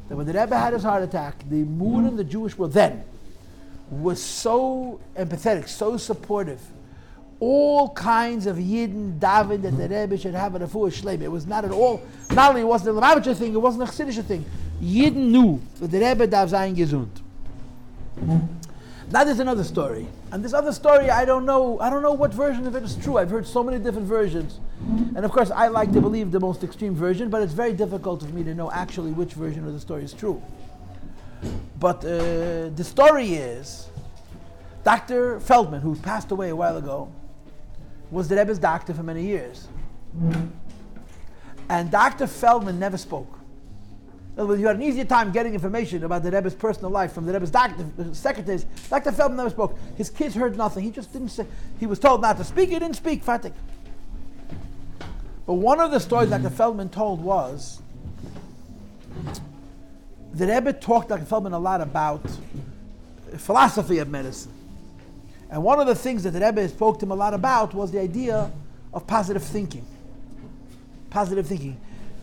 [0.09, 3.05] that when the Rebbe had his heart attack, the mood in the Jewish world then
[3.91, 6.61] was so empathetic, so supportive.
[7.39, 9.93] All kinds of Yidden David that the mm-hmm.
[9.93, 11.21] Rebbe should have a refuah shleim.
[11.21, 12.01] It was not at all,
[12.33, 14.45] not only was wasn't a Lubavitcher thing, it wasn't a Chassidish thing.
[14.83, 17.09] Yidden knew that the Rebbe darf sein gesund.
[19.11, 20.09] That is another story.
[20.33, 22.97] And this other story, I don't know, I don't know what version of it is
[22.97, 23.19] true.
[23.19, 24.59] I've heard so many different versions.
[25.15, 28.23] And of course, I like to believe the most extreme version, but it's very difficult
[28.23, 30.43] for me to know actually which version of the story is true.
[31.79, 33.89] But uh, the story is
[34.85, 35.41] Dr.
[35.41, 37.13] Feldman, who passed away a while ago,
[38.11, 39.69] was the Rebbe's doctor for many years.
[41.69, 42.27] And Dr.
[42.27, 43.39] Feldman never spoke.
[44.37, 47.13] In other words, you had an easier time getting information about the Rebbe's personal life
[47.13, 48.65] from the Rebbe's doctor, secretaries.
[48.89, 49.11] Dr.
[49.11, 49.79] Feldman never spoke.
[49.97, 50.85] His kids heard nothing.
[50.85, 51.47] He just didn't say.
[51.81, 52.69] He was told not to speak.
[52.69, 53.25] He didn't speak.
[53.25, 53.53] Fatik.
[55.47, 56.51] But one of the stories Dr.
[56.51, 57.81] Feldman told was
[60.37, 61.25] the Rebbe talked Dr.
[61.25, 62.21] Feldman a lot about
[63.39, 64.53] philosophy of medicine.
[65.51, 67.91] And one of the things that the Rebbe spoke to him a lot about was
[67.91, 68.51] the idea
[68.93, 69.87] of positive thinking.
[71.09, 71.81] Positive thinking.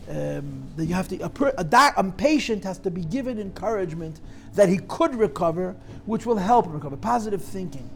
[0.08, 4.20] Um, that you have to, a, a, doc, a, patient has to be given encouragement
[4.54, 5.74] that he could recover,
[6.04, 6.96] which will help him recover.
[6.96, 7.88] Positive thinking.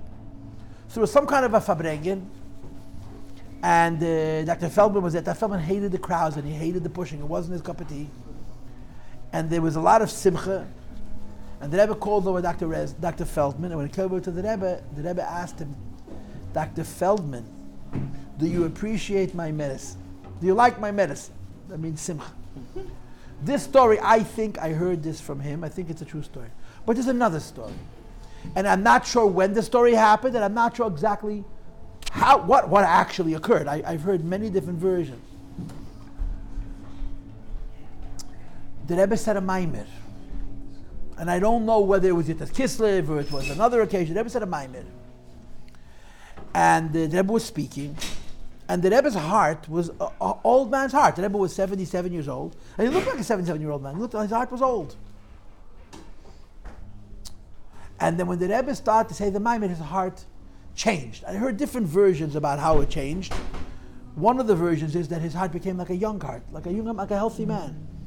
[0.89, 2.25] So was some kind of a farbrengen,
[3.63, 4.71] and uh, Dr.
[4.71, 5.23] Feldman was there.
[5.23, 5.39] Dr.
[5.39, 7.21] Feldman hated the crowds and he hated the pushing.
[7.21, 8.09] It wasn't his cup of tea
[9.33, 10.67] and there was a lot of simcha.
[11.61, 12.69] And the Rebbe called over Dr.
[12.69, 13.25] Rez, Dr.
[13.25, 15.75] Feldman, and when he came over to the Rebbe, the Rebbe asked him,
[16.53, 16.85] Dr.
[16.85, 17.45] Feldman,
[18.39, 20.01] do you appreciate my medicine?
[20.41, 21.35] Do you like my medicine?
[21.69, 22.33] That means simcha.
[23.43, 25.65] this story, I think I heard this from him.
[25.65, 26.49] I think it's a true story.
[26.87, 27.75] But there's another story.
[28.55, 31.45] And I'm not sure when the story happened, and I'm not sure exactly
[32.13, 33.67] how, what, what actually occurred.
[33.67, 35.23] I, I've heard many different versions.
[38.89, 39.87] The Rebbe said a Maimer.
[41.19, 44.15] And I don't know whether it was Yitas Kislev or it was another occasion.
[44.15, 44.85] The Rebbe said a Maimer.
[46.55, 47.97] And the Rebbe was speaking.
[48.67, 51.17] And the Rebbe's heart was an old man's heart.
[51.17, 52.57] The Rebbe was 77 years old.
[52.79, 53.95] And he looked like a 77 year old man.
[53.95, 54.97] He looked, his heart was old.
[58.01, 60.25] And then when the Rebbe started to say the Maimer, his heart
[60.75, 61.25] changed.
[61.25, 63.35] I heard different versions about how it changed.
[64.15, 66.73] One of the versions is that his heart became like a young heart, like a
[66.73, 67.98] young, like a healthy man.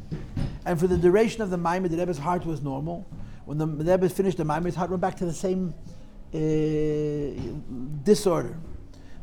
[0.65, 3.07] And for the duration of the Maimer, the Rebbe's heart was normal.
[3.45, 5.73] When the, Rebbe finished the Maimer, his heart went back to the same
[6.33, 6.37] uh,
[8.03, 8.55] disorder.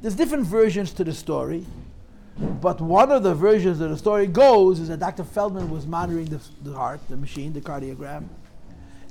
[0.03, 1.65] There's different versions to the story,
[2.61, 5.25] but one of the versions of the story goes is that Dr.
[5.25, 8.29] Feldman was monitoring the, the heart, the machine, the cardiogram,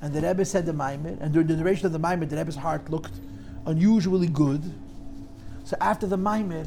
[0.00, 2.56] and the Rebbe said the Maimer, and during the duration of the Maimer, the Rebbe's
[2.56, 3.12] heart looked
[3.66, 4.62] unusually good.
[5.64, 6.66] So after the Maimer,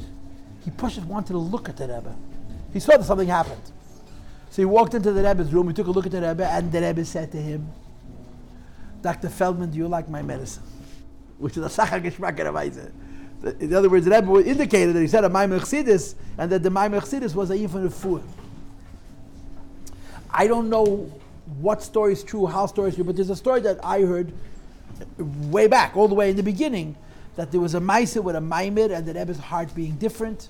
[0.64, 2.16] he pushed wanted to look at the Rebbe.
[2.74, 3.62] He saw that something happened.
[4.52, 6.70] So he walked into the Rebbe's room, he took a look at the Rebbe, and
[6.74, 7.72] the Rebbe said to him,
[9.02, 9.30] Dr.
[9.30, 10.64] Feldman, do you like my medicine?
[11.38, 12.38] Which is a Sacha Geschmack
[13.62, 16.70] In other words, the Rebbe indicated that he said a Maimer Chsidis, and that the
[16.70, 18.22] Maimer Chsidis was a Refuah.
[20.30, 21.10] I don't know
[21.62, 24.34] what story is true, how story is true, but there's a story that I heard
[25.18, 26.98] way back, all the way in the beginning,
[27.38, 30.50] that there was a Maisa with a Maimer and that Rebbe's heart being different,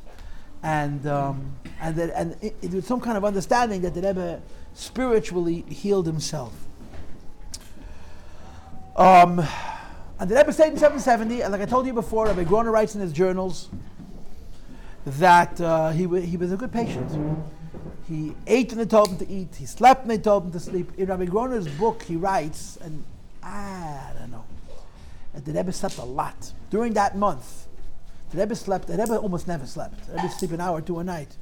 [0.63, 4.41] and um, and that and it, it was some kind of understanding that the Rebbe
[4.73, 6.53] spiritually healed himself.
[8.95, 9.45] Um,
[10.19, 12.93] and the Rebbe stayed in 770, and like I told you before, Rabbi Groner writes
[12.93, 13.69] in his journals
[15.05, 17.09] that uh, he, w- he was a good patient.
[18.07, 19.55] He ate when they told him to eat.
[19.55, 20.91] He slept when they told him to sleep.
[20.97, 23.03] In Rabbi Groner's book, he writes, and
[23.41, 24.45] I don't know,
[25.33, 26.51] that the Rebbe slept a lot.
[26.69, 27.67] During that month,
[28.31, 30.07] the Rebbe slept, the Rebbe almost never slept.
[30.07, 31.35] The Rebbe slept an hour two a night.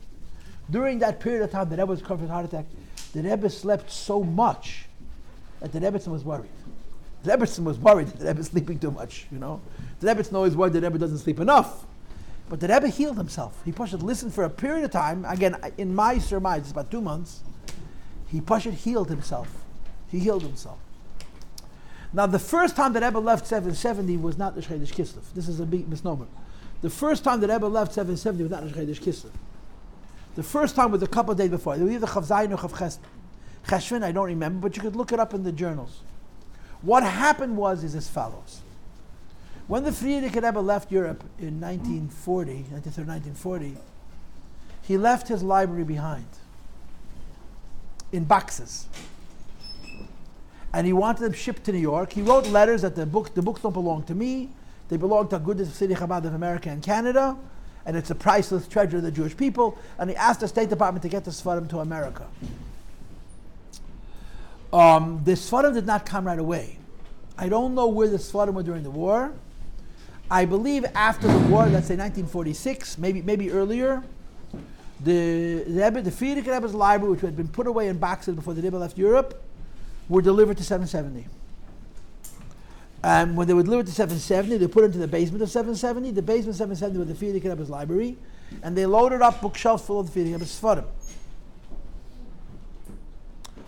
[0.70, 2.66] During that period of time, the Rebbe was covered with heart attack.
[3.14, 4.86] The Rebbe slept so much
[5.60, 6.50] that the Rebbe was worried.
[7.24, 9.62] The Rebbe was worried that the Rebbe sleeping too much, you know.
[10.00, 11.86] The Rebbe always worried the Rebbe doesn't sleep enough.
[12.50, 13.62] But the Rebbe healed himself.
[13.64, 15.26] He pushed it, listened for a period of time.
[15.26, 17.42] Again, in my surmise, it's about two months.
[18.28, 19.66] He pushed it, healed himself.
[20.08, 20.80] He healed himself.
[22.12, 25.22] Now, the first time that Rebbe left 770 was not the Chodesh Kislev.
[25.36, 26.26] This is a big misnomer.
[26.82, 29.32] The first time that Rebbe left 770 was not the Chodesh Kislev.
[30.36, 31.76] The first time was a couple of days before.
[31.76, 32.98] It was either Chav Zayin or Chav
[33.68, 36.02] Cheshvan, I don't remember, but you could look it up in the journals.
[36.82, 38.62] What happened was is as follows.
[39.68, 43.78] When the Frierdiker Rebbe left Europe in 1940, 1940,
[44.82, 46.26] he left his library behind
[48.12, 48.88] in boxes.
[50.74, 52.14] And he wanted them shipped to New York.
[52.14, 54.50] He wrote letters that the book the books don't belong to me.
[54.90, 57.38] They belong to Agudas Chassidei Chabad of America and Canada,
[57.86, 59.78] and it's a priceless treasure of the Jewish people.
[59.98, 62.28] And he asked the State Department to get the Sfarim to America.
[64.74, 66.78] Um, the Sfarim did not come right away.
[67.38, 69.32] I don't know where the Sfarim were during the war.
[70.30, 74.04] I believe after the war, let's say 1946, maybe maybe earlier,
[75.00, 78.62] the Rebbe, the Frierdiker Rebbe's library, which had been put away in boxes before the
[78.62, 79.42] Rebbe left Europe,
[80.08, 81.28] were delivered to 770.
[83.04, 86.12] And when they were delivered to 770, they put into the basement of 770.
[86.12, 88.18] The basement of 770 was the Frierdiker Rebbe's library,
[88.62, 90.86] and they loaded up bookshelves full of the Frierdiker Rebbe's Sfarim.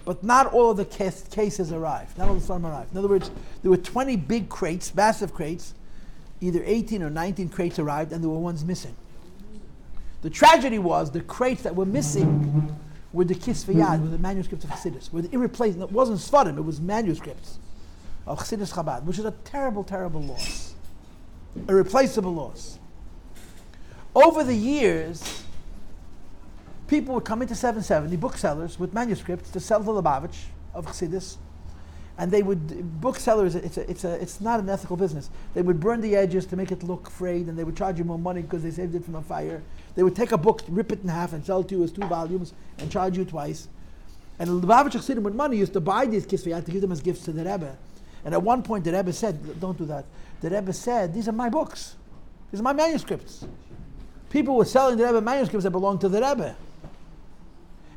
[0.04, 2.18] But not all of the case, cases arrived.
[2.18, 2.92] Not all the Sfarim arrived.
[2.92, 5.76] In other words, there were 20 big crates, massive crates.
[6.42, 8.96] Either 18 or 19 crates arrived, and there were ones missing.
[10.24, 12.76] The tragedy was the crates that were missing
[13.14, 15.86] were the Kisviyad, were the manuscripts of Chassidus, were the irreplaceable.
[15.86, 17.60] It wasn't Sfarim, it was manuscripts
[18.28, 20.76] of Chassidus Chabad, which is a terrible, terrible loss.
[21.68, 22.80] a replaceable loss.
[24.14, 25.44] Over the years,
[26.88, 31.38] people would come into 770, booksellers with manuscripts to sell to Lubavitch of Chassidus,
[32.18, 33.56] and they would booksellers.
[33.56, 35.30] It's a, it's a, it's not an ethical business.
[35.54, 38.04] They would burn the edges to make it look frayed, and they would charge you
[38.04, 39.64] more money because they saved it from a fire.
[39.96, 41.92] They would take a book, rip it in half, and sell it to you as
[41.92, 43.68] two volumes, and charge you twice.
[44.40, 47.02] And the Lubavitch Chassidim with money used to buy these kisviyat to give them as
[47.02, 47.78] gifts to the Rebbe.
[48.24, 50.06] And at one point, the Rebbe said, "Don't do that."
[50.42, 51.96] The Rebbe said, "These are my books.
[52.52, 53.46] These are my manuscripts."
[54.30, 56.56] People were selling the Rebbe manuscripts that belonged to the Rebbe.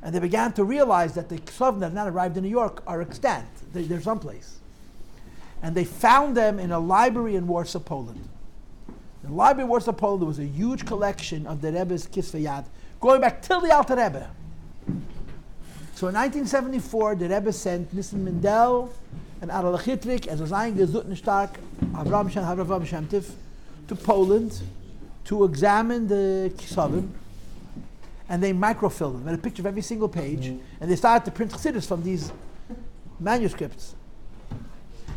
[0.03, 2.83] And they began to realize that the Ksovim that had not arrived in New York
[2.87, 3.47] are extant.
[3.73, 4.59] They, they're someplace.
[5.63, 8.29] And they found them in a library in Warsaw, Poland.
[9.23, 12.67] In the library in Warsaw, Poland, there was a huge collection of the Rebbe's Kisveyad,
[13.01, 14.29] going back till the Alter Rebbe.
[15.95, 18.93] So in 1974, the Rebbe sent Nissen Mendel
[19.45, 21.51] and Adal Chitrik and Zayin Gesutenstark,
[21.93, 23.25] Avram Shem, Avram
[23.89, 24.63] to Poland
[25.25, 27.11] to examine the Kisavim
[28.31, 30.65] and they microfilmed them, made a picture of every single page, mm-hmm.
[30.81, 32.33] and they started to print chassidus from these
[33.21, 33.95] manuscripts.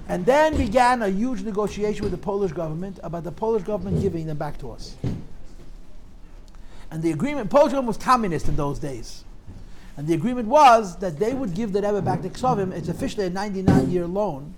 [0.10, 4.26] And then began a huge negotiation with the Polish government about the Polish government giving
[4.26, 4.98] them back to us.
[6.92, 9.24] And the agreement, Polish government was communist in those days.
[9.98, 13.26] And the agreement was that they would give the Rebbe back to Ksovim, it's officially
[13.26, 14.54] a 99 year loan,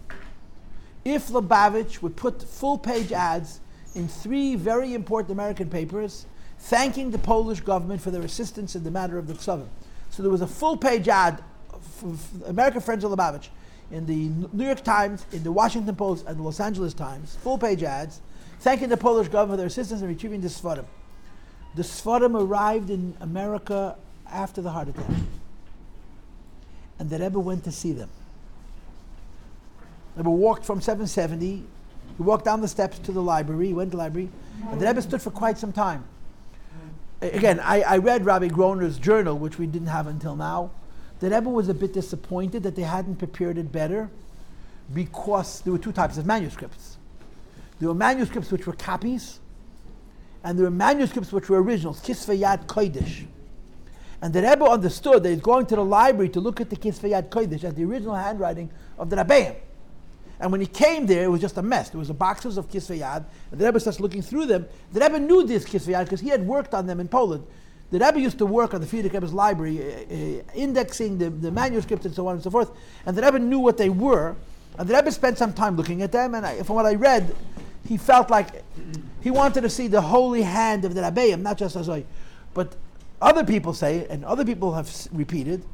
[1.06, 3.62] if Lubavitch would put full page ads
[3.96, 6.26] in three very important American papers
[6.60, 9.68] thanking the Polish government for their assistance in the matter of the Ksovim.
[10.10, 11.42] So there was a full page ad
[11.82, 12.14] for
[12.46, 13.48] American Friends of Lubavitch
[13.92, 17.58] in the New York Times, in the Washington Post, and the Los Angeles Times, full
[17.58, 18.22] page ads,
[18.60, 20.86] thanking the Polish government for their assistance in retrieving the Sfarim.
[21.76, 23.96] The Sfarim arrived in America
[24.32, 25.06] after the heart attack.
[27.00, 28.10] And the Rebbe went to see them.
[30.16, 31.64] The Rebbe walked from 770,
[32.18, 34.30] he walked down the steps to the library, he went to the library,
[34.70, 36.04] and the Rebbe stood for quite some time.
[37.22, 40.72] Again, I, I read Rabbi Groner's journal, which we didn't have until now.
[41.20, 44.10] The Rebbe was a bit disappointed that they hadn't prepared it better
[44.94, 46.98] because there were two types of manuscripts.
[47.80, 49.40] There were manuscripts which were copies,
[50.44, 53.26] and there were manuscripts which were originals, Kisveyat Kodesh.
[54.22, 57.30] And the Rebbe understood that he's going to the library to look at the Kisvei
[57.30, 59.56] Kodesh, at the original handwriting of the Rabbeim.
[60.42, 61.90] And when he came there, it was just a mess.
[61.90, 64.68] There was a boxes of Kisvei Yad, and the Rebbe starts looking through them.
[64.94, 67.46] The Rebbe knew this Kisvei Yad because he had worked on them in Poland.
[67.92, 71.52] The Rebbe used to work on the Frierdiker Rebbe's library, uh, uh, indexing the, the
[71.52, 72.72] manuscripts and so on and so forth.
[73.06, 74.36] And the Rebbe knew what they were.
[74.78, 76.36] And the Rebbe spent some time looking at them.
[76.36, 77.36] And I, from what I read,
[77.88, 78.64] he felt like
[79.22, 82.06] he wanted to see the holy hand of the Rabbeim, not just Azoi.
[82.54, 82.76] But
[83.22, 85.66] other people say, and other people have repeated,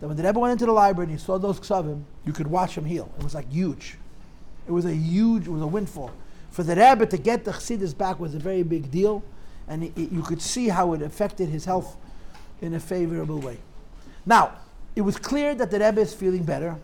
[0.00, 2.46] that when the Rebbe went into the library and he saw those ksavim, you could
[2.46, 3.10] watch him heal.
[3.18, 3.98] It was like huge.
[4.66, 6.10] It was a huge, it was a windfall.
[6.50, 9.22] For the Rebbe to get the Chassidus back was a very big deal,
[9.68, 11.96] and it, it, you could see how it affected his health
[12.60, 13.58] in a favorable way.
[14.26, 14.52] Now,
[14.96, 16.76] it was clear that the Rebbe is feeling better.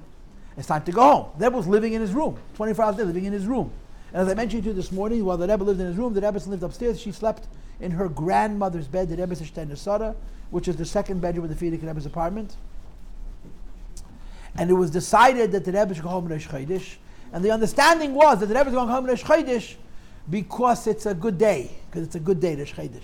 [0.57, 1.27] It's time to go home.
[1.39, 3.71] The Rebbe was living in his room, 24 hours a day, living in his room.
[4.13, 6.15] And as I mentioned to you this morning, while the Rebbe lived in his room,
[6.15, 7.01] the Rebbe lived upstairs.
[7.01, 7.49] She slept
[7.81, 10.15] in her grandmother's bed, the Rebbe's Shteiner
[10.51, 12.57] which is the second bedroom of the Frierdiker Rebbe's apartment.
[14.57, 16.97] And it was decided that the Rebbe should go home Rosh Chodesh.
[17.33, 19.75] And the understanding was that the Rebbe is going home Rosh Chodesh
[20.31, 23.03] because it's a good day, because it's a good day, Rosh Chodesh.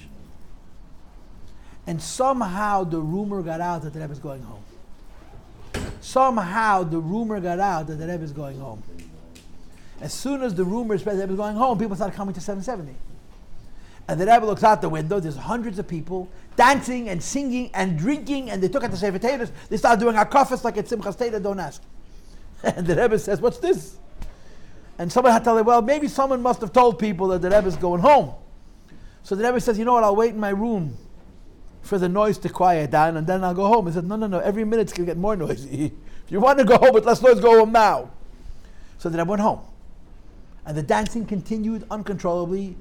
[1.86, 4.62] And somehow the rumor got out that the Rebbe is going home.
[6.00, 8.82] Somehow the rumor got out that the Rebbe is going home.
[10.00, 12.34] As soon as the rumor spread that the Rebbe is going home, people started coming
[12.34, 12.96] to 770.
[14.08, 17.98] And the Rebbe looks out the window, there's hundreds of people dancing and singing and
[17.98, 19.18] drinking, and they took out the Sefer.
[19.68, 21.82] They started doing akafas like at Simchas Teda, don't ask.
[22.64, 23.96] And the Rebbe says, What's this?
[24.98, 27.50] And someone had to tell him, Well, maybe someone must have told people that the
[27.50, 28.34] Rebbe is going home.
[29.22, 30.96] So the Rebbe says, You know what, I'll wait in my room
[31.82, 33.86] for the noise to quiet down, and then I'll go home.
[33.86, 35.86] He said, No, no, no, every minute's going to get more noisy.
[36.24, 38.10] if you want to go home with less noise, go home now.
[38.98, 39.60] So the Rebbe went home.
[40.64, 42.76] And the dancing continued uncontrollably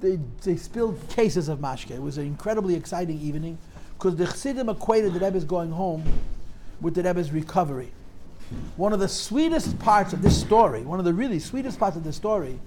[0.00, 1.90] they, they spilled cases of mashke.
[1.90, 3.58] It was an incredibly exciting evening
[3.94, 6.04] because the Chassidim equated the Rebbe's going home
[6.80, 7.90] with the Rebbe's recovery.
[8.76, 12.04] One of the sweetest parts of this story, one of the really sweetest parts of
[12.04, 12.58] this story,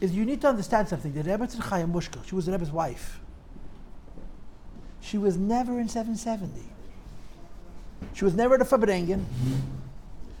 [0.00, 1.12] is you need to understand something.
[1.12, 3.20] The Rebbe Chaya Mushka, she was the Rebbe's wife.
[5.00, 6.60] She was never in 770.
[8.12, 9.24] She was never at a Farbrengen.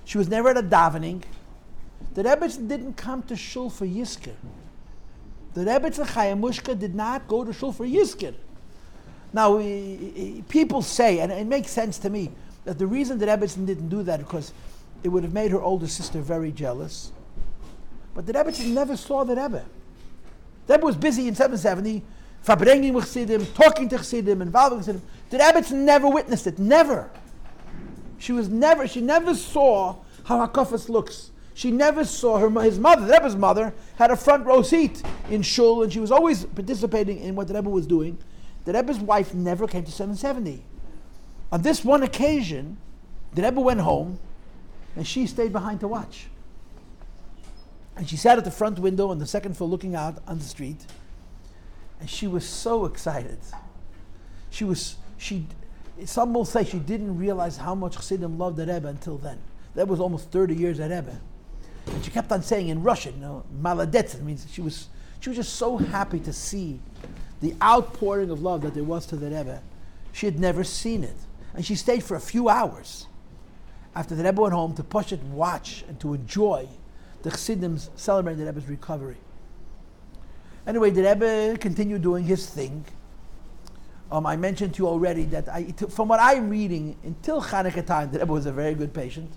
[0.04, 1.22] She was never at a davening.
[2.14, 4.34] The Rebbe didn't come to shul for Yizkor.
[5.54, 8.34] The Rebbe Chayamushka did not go to shul for Yizkor.
[9.32, 9.58] Now,
[10.48, 12.30] people say, and it makes sense to me,
[12.64, 14.52] that the reason that Rebbe didn't do that because
[15.02, 17.12] it would have made her older sister very jealous.
[18.14, 19.64] But the Rebbe never saw the Rebbe.
[20.66, 22.02] The Rebbe was busy in 770,
[22.44, 25.02] verbringing with Chassidim, talking to Chassidim, involving Chassidim.
[25.30, 27.10] The Rebbe never witnessed it, never.
[28.18, 31.30] She was never, she never saw how Hakafas looks.
[31.54, 35.42] She never saw her, his mother, the Rebbe's mother, had a front row seat in
[35.42, 38.18] shul, and she was always participating in what the Rebbe was doing.
[38.64, 40.64] The Rebbe's wife never came to 770.
[41.52, 42.76] On this one occasion,
[43.34, 44.18] the Rebbe went home,
[44.96, 46.26] and she stayed behind to watch.
[47.96, 50.44] And she sat at the front window on the second floor looking out on the
[50.44, 50.84] street,
[52.00, 53.38] and she was so excited.
[54.50, 55.46] She was, she,
[56.04, 59.38] some will say she didn't realize how much Chassidim loved the Rebbe until then.
[59.76, 61.20] That was almost 30 years at Rebbe.
[61.94, 63.44] And she kept on saying in Russian, you know,
[64.20, 64.88] means she was,
[65.20, 66.80] she was just so happy to see
[67.40, 69.62] the outpouring of love that there was to the Rebbe.
[70.12, 71.16] She had never seen it.
[71.54, 73.06] And she stayed for a few hours
[73.94, 76.68] after the Rebbe went home to push it, watch, and to enjoy
[77.22, 79.16] the Chassidim celebrating the Rebbe's recovery.
[80.66, 82.84] Anyway, the Rebbe continued doing his thing.
[84.10, 88.10] Um, I mentioned to you already that I, from what I'm reading, until Hanukkah time,
[88.10, 89.30] the Rebbe was a very good patient.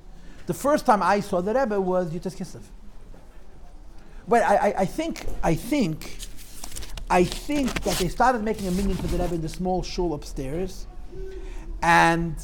[0.47, 2.61] The first time I saw the Rebbe was Yutas Kislev.
[4.29, 6.19] But I, I, I, think, I think,
[7.09, 10.13] I think that they started making a minyan for the Rebbe in the small shul
[10.13, 10.87] upstairs,
[11.81, 12.35] and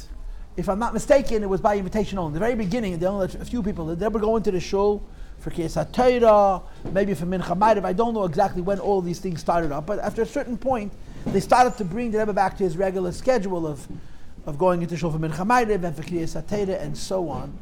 [0.58, 2.30] if I'm not mistaken, it was by invitation only.
[2.30, 3.96] In the very beginning, there only a few people.
[3.96, 5.02] They were going to the shul
[5.40, 7.86] for Torah, maybe for Mincha Ma'ariv.
[7.86, 10.92] I don't know exactly when all these things started up, but after a certain point,
[11.26, 13.88] they started to bring the Rebbe back to his regular schedule of,
[14.46, 17.58] of going into shul for Mincha Ma'ariv and for Torah and so on.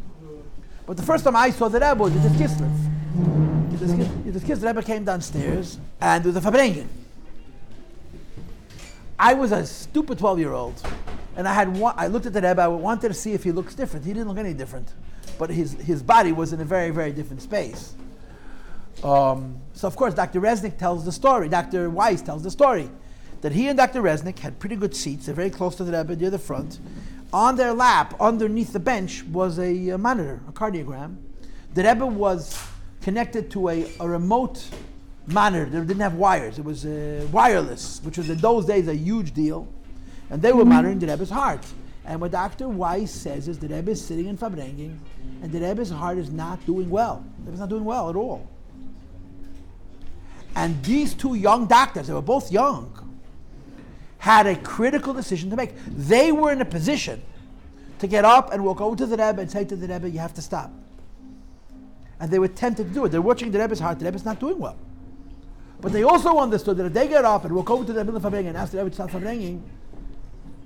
[0.92, 2.70] But the first time I saw the Rebbe was Yudis Kislev.
[4.26, 6.88] Yudis Kislev, Rebbe came downstairs and with a Farbrengen.
[9.18, 10.84] I was a stupid 12 year old.
[11.38, 13.54] And I had one, I looked at the Rebbe, I wanted to see if he
[13.54, 14.06] looks different.
[14.06, 14.92] He didn't look any different.
[15.40, 17.94] But his, his body was in a very, very different space.
[19.02, 20.42] Um, so, of course, Dr.
[20.42, 21.48] Resnick tells the story.
[21.48, 21.90] Dr.
[21.90, 22.90] Weiss tells the story
[23.40, 24.02] that he and Dr.
[24.02, 25.28] Resnick had pretty good seats.
[25.28, 26.80] They're very close to the Rebbe, near the front.
[27.34, 31.18] On their lap, underneath the bench, was a, a monitor, a cardiogram.
[31.74, 32.62] The Rebbe was
[33.02, 34.66] connected to a, a remote
[35.28, 35.66] monitor.
[35.66, 36.60] They didn't have wires.
[36.60, 39.68] It was uh, wireless, which was in those days a huge deal.
[40.30, 41.66] And they were monitoring the Rebbe's heart.
[42.06, 42.68] And what Dr.
[42.68, 44.98] Weiss says is the Rebbe is sitting in Farbrengen,
[45.42, 47.24] and the Rebbe's heart is not doing well.
[47.40, 48.50] The Rebbe's not doing well at all.
[50.56, 53.01] And these two young doctors, they were both young,
[54.22, 55.74] had a critical decision to make.
[55.88, 57.24] They were in a position
[57.98, 60.20] to get up and walk over to the Rebbe and say to the Rebbe, you
[60.20, 60.72] have to stop.
[62.20, 63.10] And they were tempted to do it.
[63.10, 63.98] They're watching the Rebbe's heart.
[63.98, 64.78] The Rebbe's not doing well.
[65.82, 68.20] But they also understood that if they get up and walk over to the Rebbe
[68.20, 69.60] Farbrengen and ask the Rebbe to stop Farbrengen,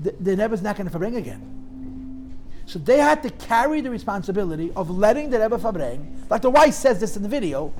[0.02, 2.38] the, the Rebbe's not going to Fabring again.
[2.66, 6.76] So they had to carry the responsibility of letting the Rebbe Farbreng, like the Weiss
[6.76, 7.74] says this in the video,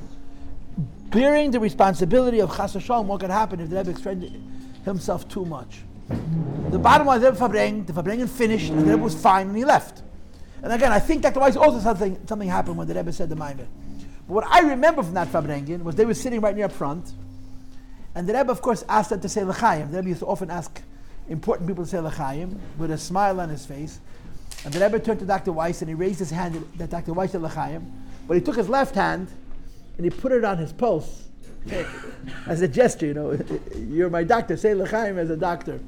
[1.10, 4.42] bearing the responsibility of Chas what could happen if the Rebbe extended
[4.86, 5.82] himself too much.
[6.70, 9.58] The bottom line, the Rebbe Farbreng, the Farbrengen finished, and the Rebbe was fine, and
[9.58, 10.04] he left.
[10.62, 11.40] And again, I think Dr.
[11.40, 13.68] Weiss also something something happened when the Rebbe said the Maimer.
[14.28, 17.14] But what I remember from that Farbrengen was they were sitting right near up front,
[18.16, 19.92] and the Rebbe, of course, asked them to say L'chaim.
[19.92, 20.82] The Rebbe used to often ask
[21.28, 24.00] important people to say L'chaim with a smile on his face.
[24.64, 25.52] And the Rebbe turned to Dr.
[25.52, 27.14] Weiss and he raised his hand that Dr.
[27.14, 27.92] Weiss said L'chaim.
[28.28, 29.28] But he took his left hand
[29.98, 31.25] and he put it on his pulse
[32.48, 33.40] as a gesture, you know,
[33.76, 35.80] you're my doctor, say L'chaim as a doctor.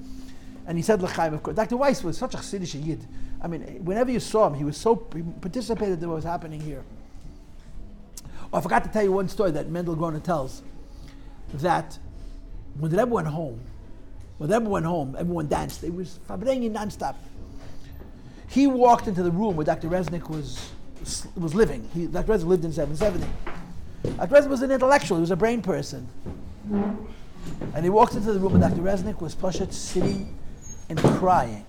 [0.66, 1.56] And he said L'chaim, of course.
[1.56, 1.78] Dr.
[1.78, 3.06] Weiss was such a Chassidish Yid.
[3.42, 6.60] I mean, whenever you saw him, he was so, he participated in what was happening
[6.60, 6.84] here.
[8.52, 10.64] Oh, I forgot to tell you one story that Mendel Groner tells,
[11.54, 11.98] that
[12.80, 13.60] when the Rebbe went home,
[14.38, 15.84] when everyone went home, everyone danced.
[15.84, 17.16] It was Fabrengi nonstop.
[18.50, 19.90] He walked into the room where Dr.
[19.90, 20.72] Resnick was,
[21.36, 21.88] was living.
[21.94, 22.34] He, Dr.
[22.34, 23.28] Resnick lived in 770.
[24.16, 24.36] Dr.
[24.36, 26.08] Resnick was an intellectual, he was a brain person.
[26.72, 28.82] And he walked into the room and Dr.
[28.82, 30.38] Resnick was Pashat sitting
[30.90, 31.66] and crying.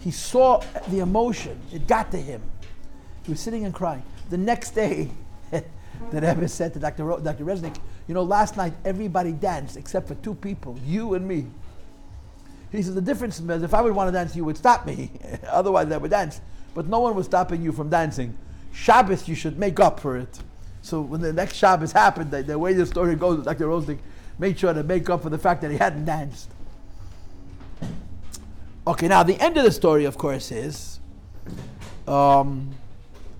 [0.00, 2.42] He saw the emotion, it got to him.
[3.24, 4.02] He was sitting and crying.
[4.30, 5.10] The next day,
[5.50, 5.64] the
[6.12, 7.04] Rebbe said to Dr.
[7.04, 7.44] Ro- Dr.
[7.44, 11.46] Resnick, you know, last night everybody danced except for two people, you and me.
[12.70, 15.10] He says, the difference is if I would want to dance, you would stop me.
[15.48, 16.40] Otherwise, I would dance.
[16.74, 18.36] But no one was stopping you from dancing.
[18.72, 20.38] Shabbos, you should make up for it.
[20.86, 23.66] So when the next Shabbos happened, the, the way the story goes, Dr.
[23.66, 23.98] Resnick
[24.38, 26.48] made sure to make up for the fact that he hadn't danced.
[28.86, 31.00] Okay, now the end of the story, of course, is
[32.06, 32.70] um,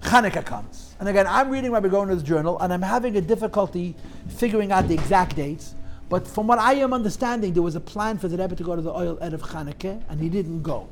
[0.01, 0.97] Hanukkah comes.
[0.99, 3.95] And again, I'm reading Rabbi Groner's journal, and I'm having a difficulty
[4.27, 5.77] figuring out the exact dates.
[6.09, 8.75] But from what I am understanding, there was a plan for the Rebbe to go
[8.75, 10.89] to the Ohel Erev Chanukah, and he didn't go.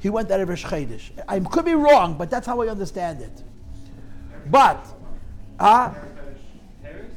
[0.00, 1.10] He went Erev Rosh.
[1.28, 3.44] I could be wrong, but that's how I understand it.
[4.50, 4.84] But,
[5.60, 5.94] ah,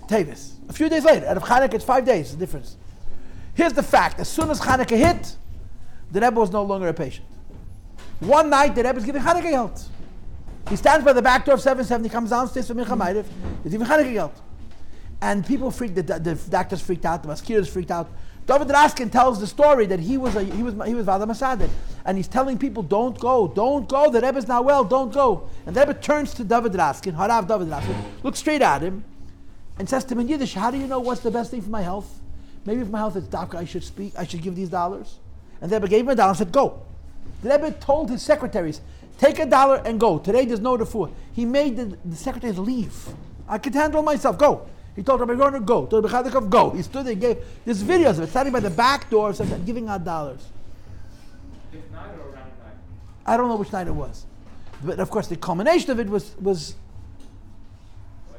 [0.07, 0.51] Tavis.
[0.69, 2.77] A few days later, Erev Chanukah, it's five days, the difference.
[3.53, 5.35] Here's the fact: as soon as Chanukah hit,
[6.11, 7.27] the Rebbe was no longer a patient.
[8.19, 9.89] One night, the Rebbe is giving Chanukah health.
[10.69, 13.25] He stands by the back door of 770, comes downstairs for Mincha
[13.63, 14.31] he's even Chanukah
[15.21, 18.09] And people freaked, the, the doctors freaked out, the maskiras freaked out.
[18.45, 21.69] David Raskin tells the story that he was a, he was he was Vada Masadet,
[22.05, 24.09] and he's telling people, "Don't go, don't go.
[24.09, 24.83] The Rebbe's not well.
[24.83, 28.81] Don't go." And the Rebbe turns to David Raskin, Harav David Raskin, looks straight at
[28.81, 29.05] him,
[29.79, 31.69] and says to him in Yiddish, "How do you know what's the best thing for
[31.69, 32.19] my health?
[32.65, 33.57] Maybe for my health, it's doctor.
[33.57, 34.13] I should speak.
[34.17, 35.19] I should give these dollars."
[35.61, 36.81] And the Rebbe gave him a dollar and said, "Go."
[37.41, 38.81] The Rebbe told his secretaries,
[39.17, 40.17] Take a dollar and go.
[40.17, 41.11] Today there's no refuah.
[41.33, 43.07] He made the, the secretaries leave.
[43.47, 44.37] I can handle myself.
[44.37, 44.67] Go.
[44.95, 45.85] He told Rabbi Groner, go.
[45.85, 46.69] Told Rabbi Chodakov, go.
[46.71, 49.35] He stood there, and gave, there's videos of it, standing by the back door of
[49.35, 50.45] something, giving out dollars.
[53.25, 54.25] I don't know which night it was.
[54.83, 56.75] But of course, the culmination of it was, was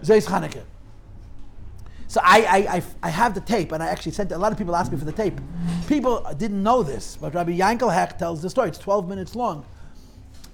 [0.03, 0.63] Zeis Chanukah.
[2.07, 4.59] So I, I, I, I, have the tape, and I actually sent a lot of
[4.59, 5.41] people asked me for the tape.
[5.89, 8.69] People didn't know this, but Rabbi Yankel Hecht tells the story.
[8.69, 9.65] It's 12 minutes long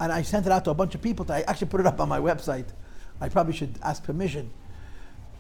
[0.01, 1.25] and I sent it out to a bunch of people.
[1.27, 2.65] To, I actually put it up on my website.
[3.21, 4.51] I probably should ask permission.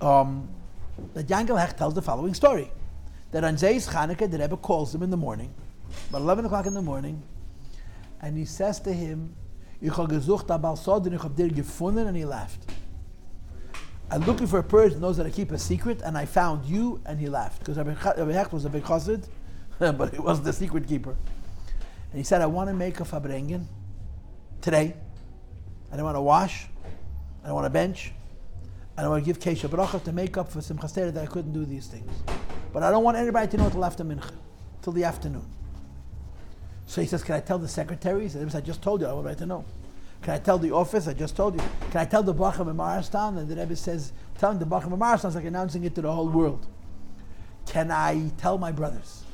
[0.00, 0.48] Um,
[1.14, 2.70] that Yankel Hecht tells the following story:
[3.32, 5.52] that on Zeis Chanukah, the Rebbe calls him in the morning,
[6.08, 7.22] about eleven o'clock in the morning,
[8.20, 9.34] and he says to him,
[9.80, 12.60] "Ich habe gesucht abal and ich habe dir gefunden," and he laughed.
[14.10, 16.64] I'm looking for a person who knows that I keep a secret, and I found
[16.64, 19.28] you, and he laughed because Rabbi Hecht was a big chassid,
[19.78, 21.16] but he was the secret keeper.
[22.10, 23.66] And he said, "I want to make a fabrengen."
[24.60, 24.94] today.
[25.90, 26.66] I don't want to wash.
[27.42, 28.12] I don't want to bench.
[29.00, 31.26] I don't want to give Kesha Bracha to make up for some chastera that I
[31.26, 32.12] couldn't do these things.
[32.70, 34.34] But I don't want anybody to know until after Mincha,
[34.82, 35.46] till the afternoon.
[36.84, 38.34] So he says, Can I tell the secretaries?
[38.34, 39.64] And I just told you, I want like to know.
[40.20, 41.08] Can I tell the office?
[41.08, 41.62] I just told you.
[41.90, 43.38] Can I tell the Bacham of Maristan?
[43.38, 46.12] And the Rebbe says, telling the Bacham of Maristan is like announcing it to the
[46.12, 46.66] whole world.
[47.64, 49.24] Can I tell my brothers?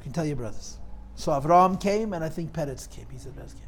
[0.00, 0.76] You can tell your brothers.
[1.14, 3.06] So Avram came, and I think Peretz came.
[3.10, 3.62] He said, Peretz came.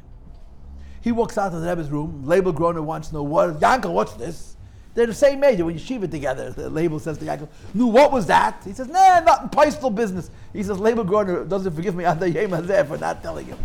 [1.01, 2.27] He walks out of the Rebbe's room.
[2.27, 4.56] Label Groner wants to know what Yankel, what's this?
[4.97, 5.61] They're the same age.
[5.61, 8.87] When you yeshiva together, the label says to Yaakov, "No, what was that?" He says,
[8.87, 13.45] "Nah, not in postal business." He says, "Label Gordon doesn't forgive me for not telling
[13.45, 13.59] him."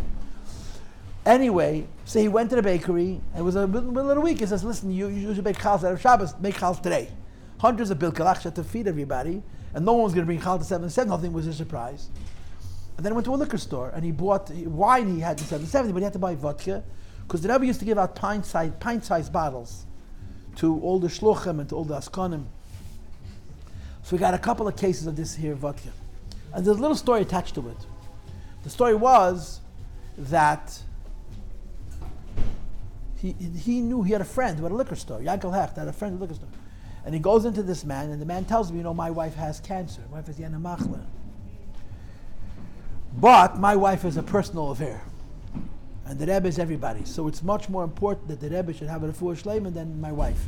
[1.24, 3.22] Anyway, so he went to the bakery.
[3.35, 4.41] It was a middle of the week.
[4.41, 6.35] He says, "Listen, you, you should make chals out of Shabbos.
[6.39, 7.09] Make chals today.
[7.61, 10.64] Hundreds of bilkalach to feed everybody, and no one was going to bring chal to
[10.64, 11.09] seven seven.
[11.09, 12.11] Nothing was a surprise."
[12.99, 15.14] And then he went to a liquor store and he bought wine.
[15.14, 16.83] He had in seven seventy, but he had to buy vodka
[17.26, 19.87] because the Rebbe used to give out pint-sized pint-sized bottles
[20.57, 22.44] to all the shluchim and to all the askanim.
[24.03, 25.90] So we got a couple of cases of this here vodka,
[26.53, 27.76] and there's a little story attached to it.
[28.64, 29.61] The story was
[30.16, 30.82] that
[33.16, 35.20] he, he knew he had a friend who had a liquor store.
[35.20, 36.48] Yankel Hecht had a friend at a liquor store.
[37.05, 39.34] And he goes into this man, and the man tells him, You know, my wife
[39.34, 40.03] has cancer.
[40.11, 41.05] My wife has Yana Machla.
[43.16, 45.03] But my wife is a personal affair.
[46.12, 47.06] And the Rebbe is everybody.
[47.06, 50.12] So it's much more important that the Rebbe should have a refuah shleiman than my
[50.12, 50.44] wife.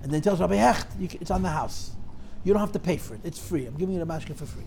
[0.00, 1.90] And then he tells Rabbi Hecht, it's on the house.
[2.44, 3.20] You don't have to pay for it.
[3.24, 3.66] It's free.
[3.66, 4.62] I'm giving you the mashka for free.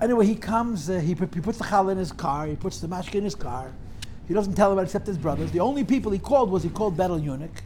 [0.00, 2.86] Anyway, he comes, uh, he, he puts the challah in his car, he puts the
[2.86, 3.70] mashka in his car.
[4.26, 5.52] He doesn't tell about except his brothers.
[5.52, 7.62] The only people he called was he called Betel Eunuch.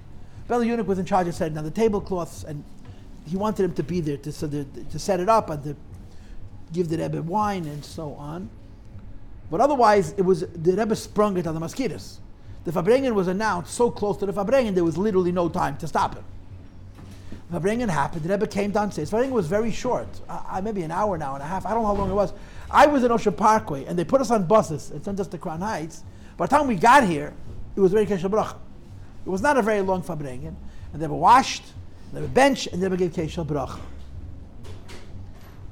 [0.48, 2.64] Betel Eunuch was in charge of setting down the tablecloths, and
[3.24, 5.76] he wanted him to be there to, so the, to set it up and to
[6.72, 8.50] give the Rebbe wine and so on.
[9.50, 12.20] But otherwise, it was the Rebbe sprung it on the mosquitoes.
[12.64, 15.86] The Farbrengen was announced so close to the Farbrengen, there was literally no time to
[15.86, 16.22] stop it.
[17.52, 19.10] Farbrengen happened, the Rebbe came downstairs.
[19.10, 21.66] Farbrengen was very short, uh, maybe an hour, an and a half.
[21.66, 22.32] I don't know how long it was.
[22.70, 24.90] I was in Ocean Parkway, and they put us on buses.
[24.90, 26.02] It's not just the Crown Heights.
[26.36, 27.32] By the time we got here,
[27.76, 28.56] it was very Keshe Bracha.
[29.26, 30.54] It was not a very long Farbrengen,
[30.92, 31.64] and they were washed,
[32.12, 33.78] they were benched, and they were gave Keshe Bracha.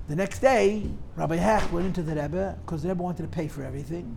[0.08, 0.84] The next day,
[1.16, 4.16] Rabbi Hecht went into the Rebbe because the Rebbe wanted to pay for everything.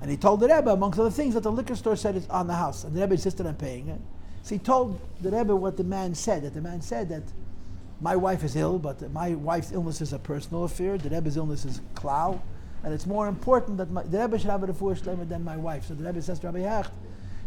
[0.00, 2.46] And he told the Rebbe, amongst other things, that the liquor store said it's on
[2.46, 2.84] the house.
[2.84, 4.00] And the Rebbe insisted on paying it.
[4.42, 7.22] So he told the Rebbe what the man said, that the man said that
[8.00, 10.98] my wife is ill, but my wife's illness is a personal affair.
[10.98, 12.40] The Rebbe's illness is klau.
[12.84, 15.56] And it's more important that my, the Rebbe should have a refuah shleima than my
[15.56, 15.86] wife.
[15.86, 16.92] So the Rebbe says to Rabbi Hecht.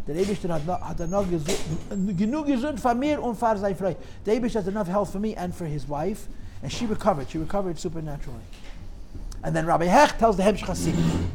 [0.08, 0.34] The Rebbe
[4.50, 6.28] has enough health for me and for his wife.
[6.62, 7.30] And she recovered.
[7.30, 8.44] She recovered supernaturally.
[9.44, 11.30] And then Rabbi Hecht tells the Hemsh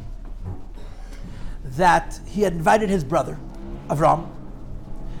[1.63, 3.37] that he had invited his brother,
[3.89, 4.29] Avram.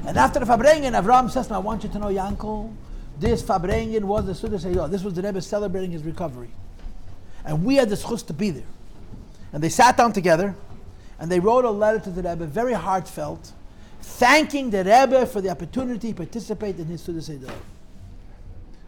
[0.05, 2.73] And after the Farbrengen, Avram says, I want you to know, Yankel,
[3.19, 4.89] this Farbrengen was the Suda Seyyah.
[4.89, 6.49] This was the Rebbe celebrating his recovery.
[7.43, 8.63] And we had the schus to be there.
[9.51, 10.55] And they sat down together
[11.19, 13.51] and they wrote a letter to the Rebbe, very heartfelt,
[14.01, 17.51] thanking the Rebbe for the opportunity to participate in his Suda Seyyah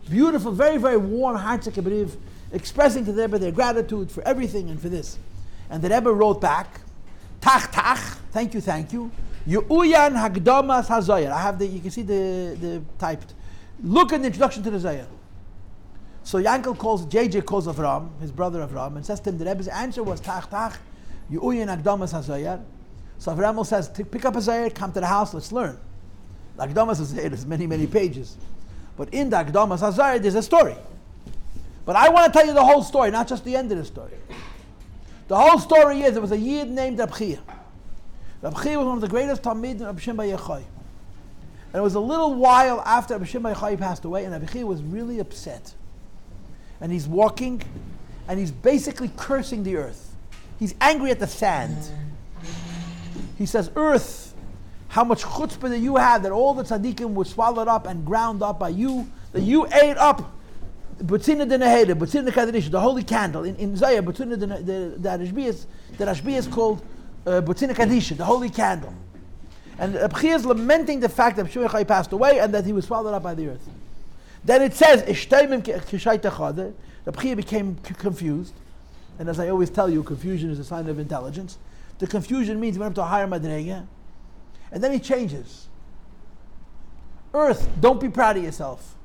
[0.09, 2.15] beautiful, very, very warm Hartzik brief,
[2.51, 5.17] expressing to the Rebbe their gratitude for everything and for this.
[5.69, 6.81] And the Rebbe wrote back,
[7.41, 7.99] Tach Tach,
[8.31, 9.11] thank you, thank you.
[9.47, 11.31] Yu'uyan Hagdamas HaZayar.
[11.31, 13.33] I have the, you can see the, the typed.
[13.81, 15.07] Look at the introduction to the Zayar.
[16.23, 19.67] So Yankel calls, JJ calls Avram, his brother Avram, and says to him, the Rebbe's
[19.69, 20.77] answer was Tach Tach,
[21.31, 22.61] Yu'uyan Hagdamas HaZayar.
[23.17, 25.79] So Avram says, pick up a Zayar, come to the house, let's learn.
[26.57, 28.37] Hagdamas HaZayar is many, many pages.
[28.99, 30.75] But in the Akdamas Hazar, there's a story.
[31.85, 33.85] But I want to tell you the whole story, not just the end of the
[33.85, 34.11] story.
[35.29, 37.39] The whole story is there was a Yid named Rabchia.
[38.43, 40.57] Rabchia was one of the greatest Talmid in Rabbi Shimba Yechai.
[40.57, 44.83] And it was a little while after Rabbi Shimba Yechai passed away, and Rabchia was
[44.83, 45.73] really upset.
[46.81, 47.61] And he's walking,
[48.27, 50.13] and he's basically cursing the earth.
[50.59, 51.89] He's angry at the sand.
[53.37, 54.28] He says, Earth,
[54.89, 58.41] how much chutzpah that you had that all the tzaddikim were swallowed up and ground
[58.43, 60.35] up by you, that you ate up
[61.03, 63.45] Butzina de Butzina Kaddish, the holy candle.
[63.45, 65.65] In, in Zayah, Butzina the, the Rashbi is,
[65.97, 66.81] the Rashbi is called
[67.25, 68.93] uh, Butzina Kaddish, the holy candle.
[69.77, 73.13] And Abchi is lamenting the fact that Shmuel passed away and that he was swallowed
[73.13, 73.69] up by the earth.
[74.43, 76.73] Then it says, Ishtaimim kishaytachade.
[77.05, 78.53] Abchi became confused.
[79.19, 81.57] And as I always tell you, confusion is a sign of intelligence.
[81.99, 83.87] The confusion means he went up to a higher madrega
[84.71, 85.67] and then he changes.
[87.33, 88.95] Earth, don't be proud of yourself.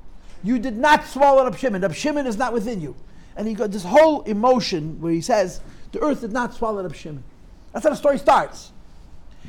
[0.43, 1.83] You did not swallow up Shimon.
[1.83, 2.95] Rab Shimon is not within you.
[3.37, 5.61] And he got this whole emotion where he says,
[5.93, 7.25] the earth did not swallow up Shimon.
[7.73, 8.73] That's how the story starts.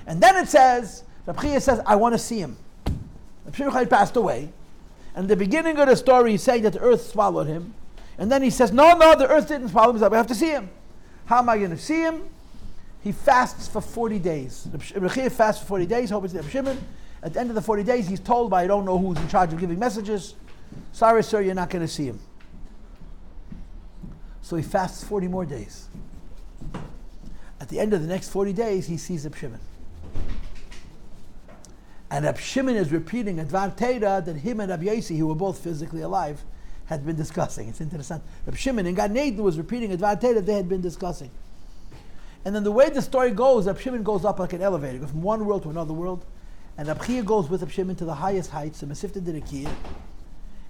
[0.08, 2.58] And then it says, Rab Chia says, I want to see him.
[3.54, 4.50] Shimon passed away.
[5.16, 7.74] And the beginning of the story, he's saying that the earth swallowed him.
[8.18, 10.00] And then he says, No, no, the earth didn't swallow him.
[10.00, 10.70] Said, We have to see him.
[11.26, 12.24] How am I going to see him?
[13.06, 14.68] He fasts for 40 days.
[14.72, 16.84] Rechir fasts for 40 days, hope it's Reb Shimon.
[17.22, 19.28] At the end of the 40 days, he's told by I don't know who's in
[19.28, 20.34] charge of giving messages,
[20.92, 22.20] sorry, sir, you're not going to see him.
[24.42, 25.88] So he fasts 40 more days.
[27.62, 29.60] At the end of the next 40 days, he sees Reb Shimon.
[32.10, 35.36] And Rab Shimon is repeating a Dvar Teda that him and Rab Yossi, who were
[35.36, 36.44] both physically alive,
[36.86, 37.70] had been discussing.
[37.70, 38.24] It's interesting.
[38.48, 41.30] Rab Shimon in Gan Eden was repeating a Dvar Teda they had been discussing.
[42.46, 45.24] And then the way the story goes, Shimon goes up like an elevator, goes from
[45.24, 46.24] one world to another world.
[46.78, 49.74] And Chia goes with Shimon to the highest heights, the Mesivta Dirikiya.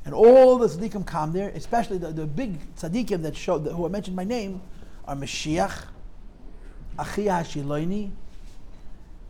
[0.05, 3.85] And all the tzaddikim come there, especially the, the big tzaddikim that show, that, who
[3.85, 4.61] I mentioned by name,
[5.05, 5.85] are Mashiach,
[6.97, 8.11] Achia Hashiloini,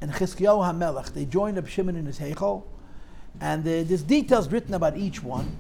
[0.02, 1.14] and Chizkiyahu HaMelech.
[1.14, 2.64] They join Shimon in his Heichel.
[3.42, 5.58] And uh, there's details written about each one.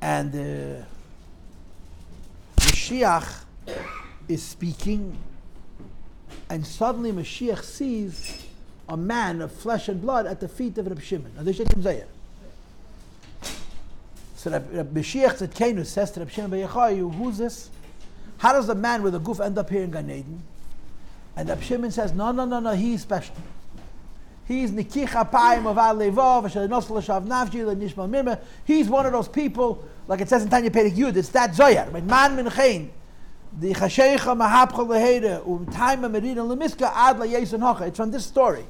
[0.00, 0.84] And uh,
[2.56, 3.42] Mashiach
[4.28, 5.16] is speaking,
[6.48, 8.46] and suddenly Mashiach sees
[8.88, 11.32] a man of flesh and blood at the feet of Reb Shimon.
[11.36, 12.06] Now, this is Zayah.
[14.36, 17.70] So Reb, Mashiach Tzedkenu says to Reb Shimon Yochai, who's this?
[18.38, 20.42] How does a man with a goof end up here in Gan Eden?
[21.36, 23.36] And Reb Shimon says, no, no, no, no, he's special.
[24.46, 25.76] He's Nikich Apayim of
[28.10, 28.40] Mirma.
[28.64, 32.04] He's one of those people, like it says in Tanya Perek Yud, it's that Zoyar.
[32.04, 32.46] Man min
[33.58, 37.88] the Chashecha Mahapcha Leheda, um Taima Merina Lemiska Ad La Hocha.
[37.88, 38.64] It's from this story.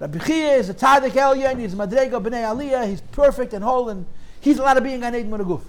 [0.00, 4.04] Rabbi Chia is a Tzaddik Elyon, he's Madrega B'nai Aliyah, he's perfect and whole, and
[4.40, 5.64] he's allowed to be in Gan Eden with.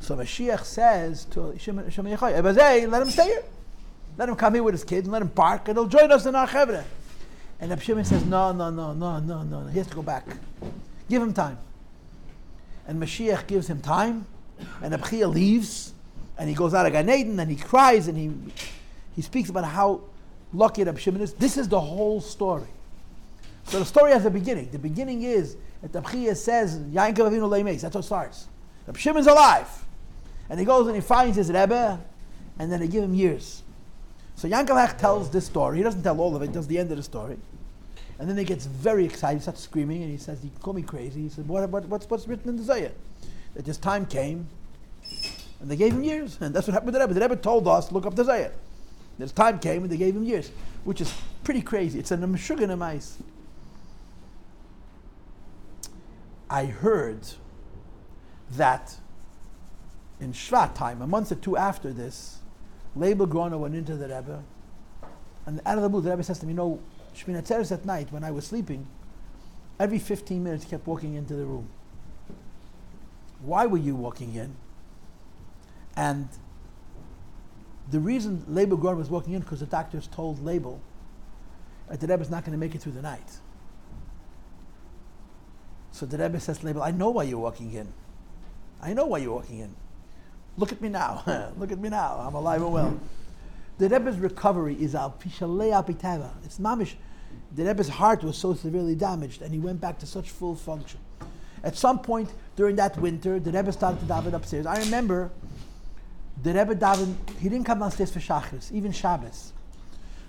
[0.00, 3.42] So Mashiach says to Shimon Yechai, let him stay here.
[4.16, 6.24] Let him come here with his kids and let him bark, and he'll join us
[6.24, 6.84] in our Chevra.
[7.60, 10.24] And Rabbi Shimon says, no, no, no, no, no, no, he has to go back.
[11.10, 11.58] Give him time.
[12.86, 14.24] And Mashiach gives him time,
[14.80, 15.92] and Rabbi Chia leaves,
[16.38, 18.30] and he goes out of Gan Eden, and he cries, and he,
[19.14, 20.00] he speaks about how
[20.52, 21.32] lucky Rabbi Shimon is.
[21.34, 22.68] This is the whole story.
[23.64, 24.70] So the story has a beginning.
[24.70, 28.46] The beginning is that Rabbi Chia says, Yankov Avinu Leimes, that's how it starts.
[28.86, 29.68] Rabbi Shimon's alive.
[30.48, 32.00] And he goes and he finds his Rebbe,
[32.58, 33.62] and then they give him years.
[34.36, 35.78] So Yankelach tells this story.
[35.78, 37.36] He doesn't tell all of it, does the end of the story.
[38.18, 40.82] And then he gets very excited, he starts screaming, and he says, You call me
[40.82, 41.22] crazy.
[41.22, 42.92] He said, what, what, what's, what's written in the Zayah?
[43.54, 44.48] That this time came,
[45.60, 46.38] and they gave him years.
[46.40, 47.14] And that's what happened to the Rebbe.
[47.14, 48.52] The Rebbe told us, Look up the Zayah.
[49.18, 50.50] This time came, and they gave him years,
[50.84, 51.98] which is pretty crazy.
[51.98, 53.14] It's a Meshuggah Nemais.
[56.48, 57.26] I heard
[58.52, 58.96] that
[60.20, 62.38] in Shvat time, a month or two after this,
[62.96, 64.42] Leibel Groner went into the Rebbe,
[65.46, 66.80] and out of the blue, the Rebbe says to me, you know,
[67.14, 68.86] Shmina Tzeres at night, when I was sleeping,
[69.78, 71.68] every 15 minutes he kept walking into the room.
[73.40, 74.56] Why were you walking in?
[75.98, 76.28] And
[77.90, 80.78] the reason Leibel Groner was walking in, because the doctors told Leibel
[81.88, 83.38] that the Rebbe is not going to make it through the night.
[85.90, 87.92] So the Rebbe says to Leibel, I know why you're walking in.
[88.80, 89.74] I know why you're walking in.
[90.56, 91.52] Look at me now.
[91.58, 92.24] Look at me now.
[92.24, 93.00] I'm alive and well.
[93.78, 96.30] The Rebbe's recovery is al pishalei apitava.
[96.44, 96.94] It's mamish.
[97.56, 101.00] The Rebbe's heart was so severely damaged, and he went back to such full function.
[101.64, 104.64] At some point during that winter, the Rebbe started to daven upstairs.
[104.64, 105.32] I remember
[106.42, 107.14] the Rebbe daven.
[107.38, 109.52] He didn't come downstairs for Shachris, even Shabbos.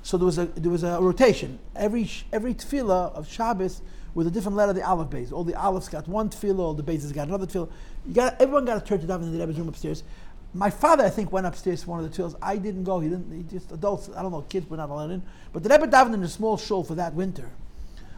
[0.02, 1.60] So there was a there was a rotation.
[1.76, 3.82] Every every tefillah of Shabbos
[4.16, 5.32] with a different letter of the Aleph base.
[5.32, 7.70] All the Alephs got one tefillah, all the bases got another tefillah.
[8.08, 10.04] You got everyone got a turn to daven in the Rebbe's room upstairs.
[10.52, 12.36] My father, I think, went upstairs for one of the tefillahs.
[12.42, 13.00] I didn't go.
[13.00, 13.32] He didn't.
[13.32, 14.10] He just adults.
[14.16, 14.42] I don't know.
[14.42, 15.22] Kids were not allowed in.
[15.54, 17.50] But the Rebbe davened in a small shul for that winter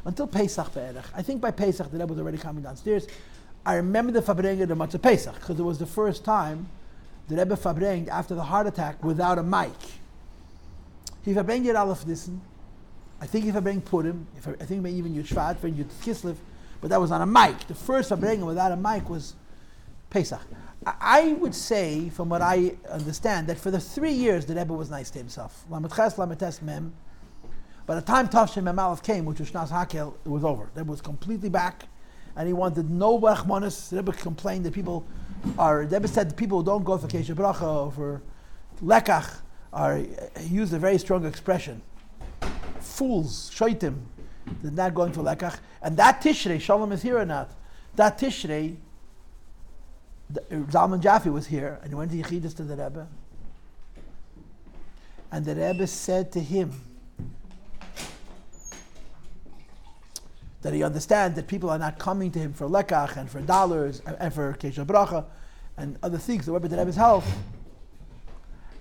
[0.06, 0.72] until Pesach.
[1.14, 3.08] I think by Pesach the Rebbe was already coming downstairs.
[3.66, 6.70] I remember the Fabrenga the Matzah Pesach because it was the first time
[7.32, 9.72] the Rebbe Farbrenged after the heart attack without a mic.
[11.24, 12.42] He Farbrenged it Aleph Nissen.
[13.22, 16.36] I think if I bring Purim, I, think maybe even Yud Shvat, Yud Kislev,
[16.82, 17.68] but that was on a mic.
[17.68, 19.36] The first Fabrenga without a mic was
[20.10, 20.42] Pesach.
[20.86, 24.90] I, would say, from what I understand, that for the three years the Rebbe was
[24.90, 25.64] nice to himself.
[25.70, 26.92] Lamet Ches, Lamet Tes Mem.
[27.86, 30.70] By the time Tavshin Mem Aleph came, which was Shnas Hakel, it was over.
[30.74, 31.84] The Rebbe was completely back,
[32.36, 33.90] and he wanted no Rachmanis.
[33.90, 35.06] The Rebbe complained that people
[35.44, 38.22] the Rebbe said people who don't go for Keshe Bracha or for
[38.84, 39.40] Lekach
[39.74, 39.98] are,
[40.40, 41.82] he used a very strong expression
[43.02, 43.96] fools, shaitim,
[44.62, 45.60] they're not going for lekach.
[45.82, 47.52] And that Tishrei, Shalom is here or not?
[47.96, 48.76] That Tishrei,
[50.32, 53.08] Zalman Jaffe was here, and he went to Yechidus to the Rebbe.
[55.32, 56.80] And the Rebbe said to him
[60.62, 64.02] that he understands that people are not coming to him for lekach and for dollars
[64.06, 65.26] and, and for kesha bracha
[65.78, 66.46] and other things.
[66.46, 67.28] The Rebbe, the Rebbe's health.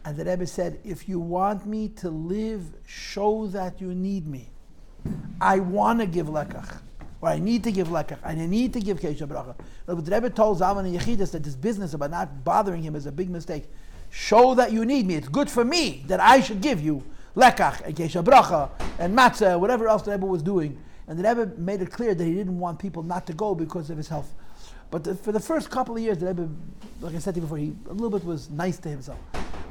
[0.04, 4.48] And the Rebbe said, if you want me to live, show that you need me.
[5.40, 6.80] I want to give lekach,
[7.20, 9.54] or I need to give lekach, and I need to give kesha bracha.
[9.86, 13.06] But the Rebbe told Zalman and Yechidus that this business about not bothering him is
[13.06, 13.64] a big mistake.
[14.10, 15.14] Show that you need me.
[15.14, 17.02] It's good for me that I should give you
[17.36, 20.78] lekach and kesha bracha and matzah, whatever else the Rebbe was doing.
[21.10, 23.90] And the Rebbe made it clear that he didn't want people not to go because
[23.90, 24.32] of his health.
[24.92, 26.48] But the, for the first couple of years, the Rebbe,
[27.00, 29.18] like I said to you before, he a little bit was nice to himself.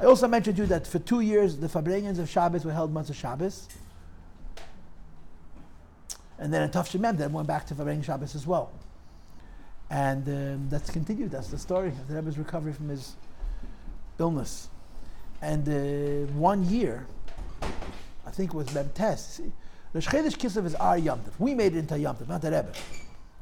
[0.02, 2.92] I also mentioned to you that for two years, the Farbrengens of Shabbos were held
[2.92, 3.68] months of Shabbos.
[6.38, 8.70] And then in Tav Shemem, then went back to Farbrengen Shabbos as well.
[9.88, 11.30] And um, that's continued.
[11.30, 13.14] That's the story of the Rebbe's recovery from his
[14.18, 14.68] illness.
[15.40, 17.06] And uh, one year,
[18.26, 19.40] I think it was Mem Tes.
[19.92, 21.32] The Shchedesh Kislev is our Yom Tov.
[21.40, 22.72] We made it into Yom not the Rebbe.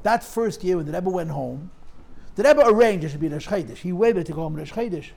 [0.01, 1.69] That first year when the Rebbe went home,
[2.35, 3.77] the Rebbe arranged it should be Rosh Chodesh.
[3.77, 5.09] He waited to go home Rosh Chodesh.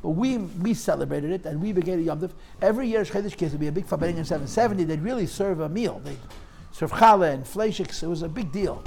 [0.00, 2.30] But we, we celebrated it and we began a Yom Tov.
[2.62, 4.84] Every year Rosh Chodesh Kislev would be a big Fabring in 770.
[4.84, 6.00] They'd really serve a meal.
[6.04, 6.18] They'd
[6.70, 8.04] serve challah and fleishiks.
[8.04, 8.84] It was a big deal.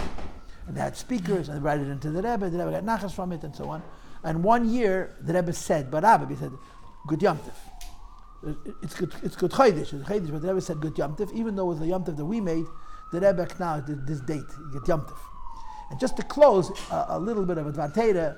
[0.68, 2.50] And they had speakers and they brought it into the Rebbe.
[2.50, 3.84] The Rebbe got nachas from it and so on.
[4.24, 6.52] And one year the Rebbe said, Barabba, he said,
[7.08, 7.69] good Yom Tov
[8.82, 11.56] it's good, it's good Chodesh, it's Chodesh, but the Rebbe said good Yom Tov, even
[11.56, 12.66] though it was Yom Tov that we made,
[13.12, 15.18] the Rebbe acknowledged this date, you get Yom Tov.
[15.92, 18.36] And just to close, uh, a little bit of advantage,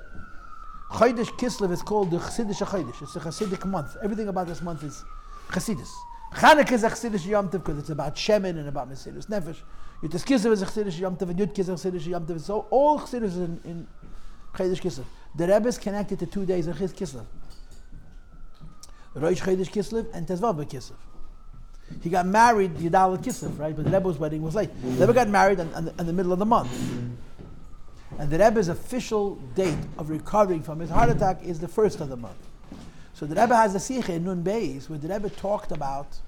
[0.91, 3.02] Chodesh Kislev is called the Chassidish Chodesh.
[3.02, 3.95] It's a Chassidic month.
[4.04, 5.04] Everything about this month is
[5.49, 5.91] Chassidus.
[6.34, 9.58] Chanukah is a Chassidish Yom Tov because it's about Shemin and about Mesidus Nefesh.
[10.02, 12.41] Yud Kislev is a Chassidish Yom Tov and Yud Kislev is a Chassidish Yom Tov.
[12.41, 13.88] So all Chassidus in, in
[14.54, 15.06] Chodesh Kislev.
[15.36, 17.26] The Rebbe is connected to two days of Chis Kislev.
[19.14, 20.95] Rosh Chodesh Kislev and Tezvav Kislev.
[22.01, 23.76] He got married Yadal Kislev, right?
[23.76, 24.70] But the Rebbe's wedding was late.
[24.82, 26.72] The Rebbe got married in, in, the, in the middle of the month.
[28.18, 32.09] And the Rebbe's official date of recovering from his heart attack is the first of
[32.09, 32.38] the month.
[33.14, 36.20] So the Rebbe has a Sicha in Nun Beis where the Rebbe talked about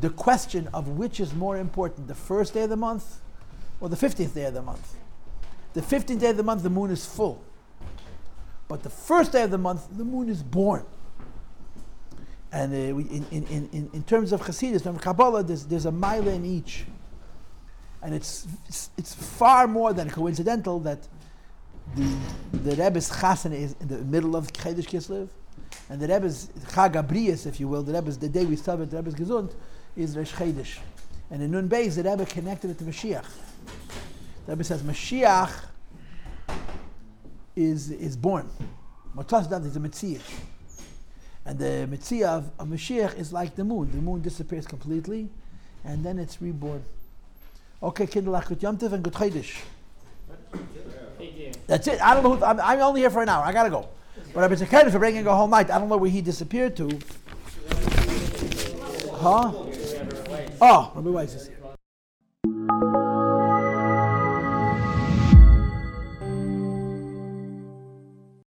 [0.00, 3.20] the question of which is more important, the first day of the month
[3.80, 4.94] or the 15th day of the month.
[5.74, 7.42] The 15th day of the month, the moon is full.
[8.68, 10.84] But the first day of the month, the moon is born.
[12.54, 15.90] And uh, we, in, in, in, in terms of Chassidus, from Kabbalah, there's, there's a
[15.90, 16.84] mile in each.
[18.00, 21.00] And it's, it's, it's far more than coincidental that
[21.96, 22.16] the,
[22.52, 25.28] the Rebbe's Chasen is in the middle of Chodesh Kislev,
[25.90, 28.98] and the Rebbe's Chag Abrius, if you will, the Rebbe's, the day we celebrate the
[28.98, 29.52] Rebbe's Gesund,
[29.96, 30.78] is Rosh Chodesh.
[31.32, 33.26] And in Nun Beis, the Rebbe connected it to Mashiach.
[34.46, 35.50] The Rebbe says Mashiach
[37.56, 38.48] is, is born.
[39.16, 40.22] Matas Dad is a Metziach.
[41.46, 42.26] And the Mitzvah
[42.58, 43.90] of, Mashiach is like the moon.
[43.90, 45.28] The moon disappears completely,
[45.84, 46.84] and then it's reborn.
[47.82, 49.60] Okay, Kindle Achut Yom Tov and Good Chodesh.
[51.66, 52.00] That's it.
[52.00, 52.36] I don't know.
[52.36, 53.44] Who, I'm, I'm only here for an hour.
[53.44, 53.88] I gotta go.
[54.32, 55.70] But Rabbi Zakaria for bringing a whole night.
[55.70, 56.98] I don't know where he disappeared to.
[59.12, 59.52] Huh?
[60.60, 63.03] Oh, Rabbi Weiss is here.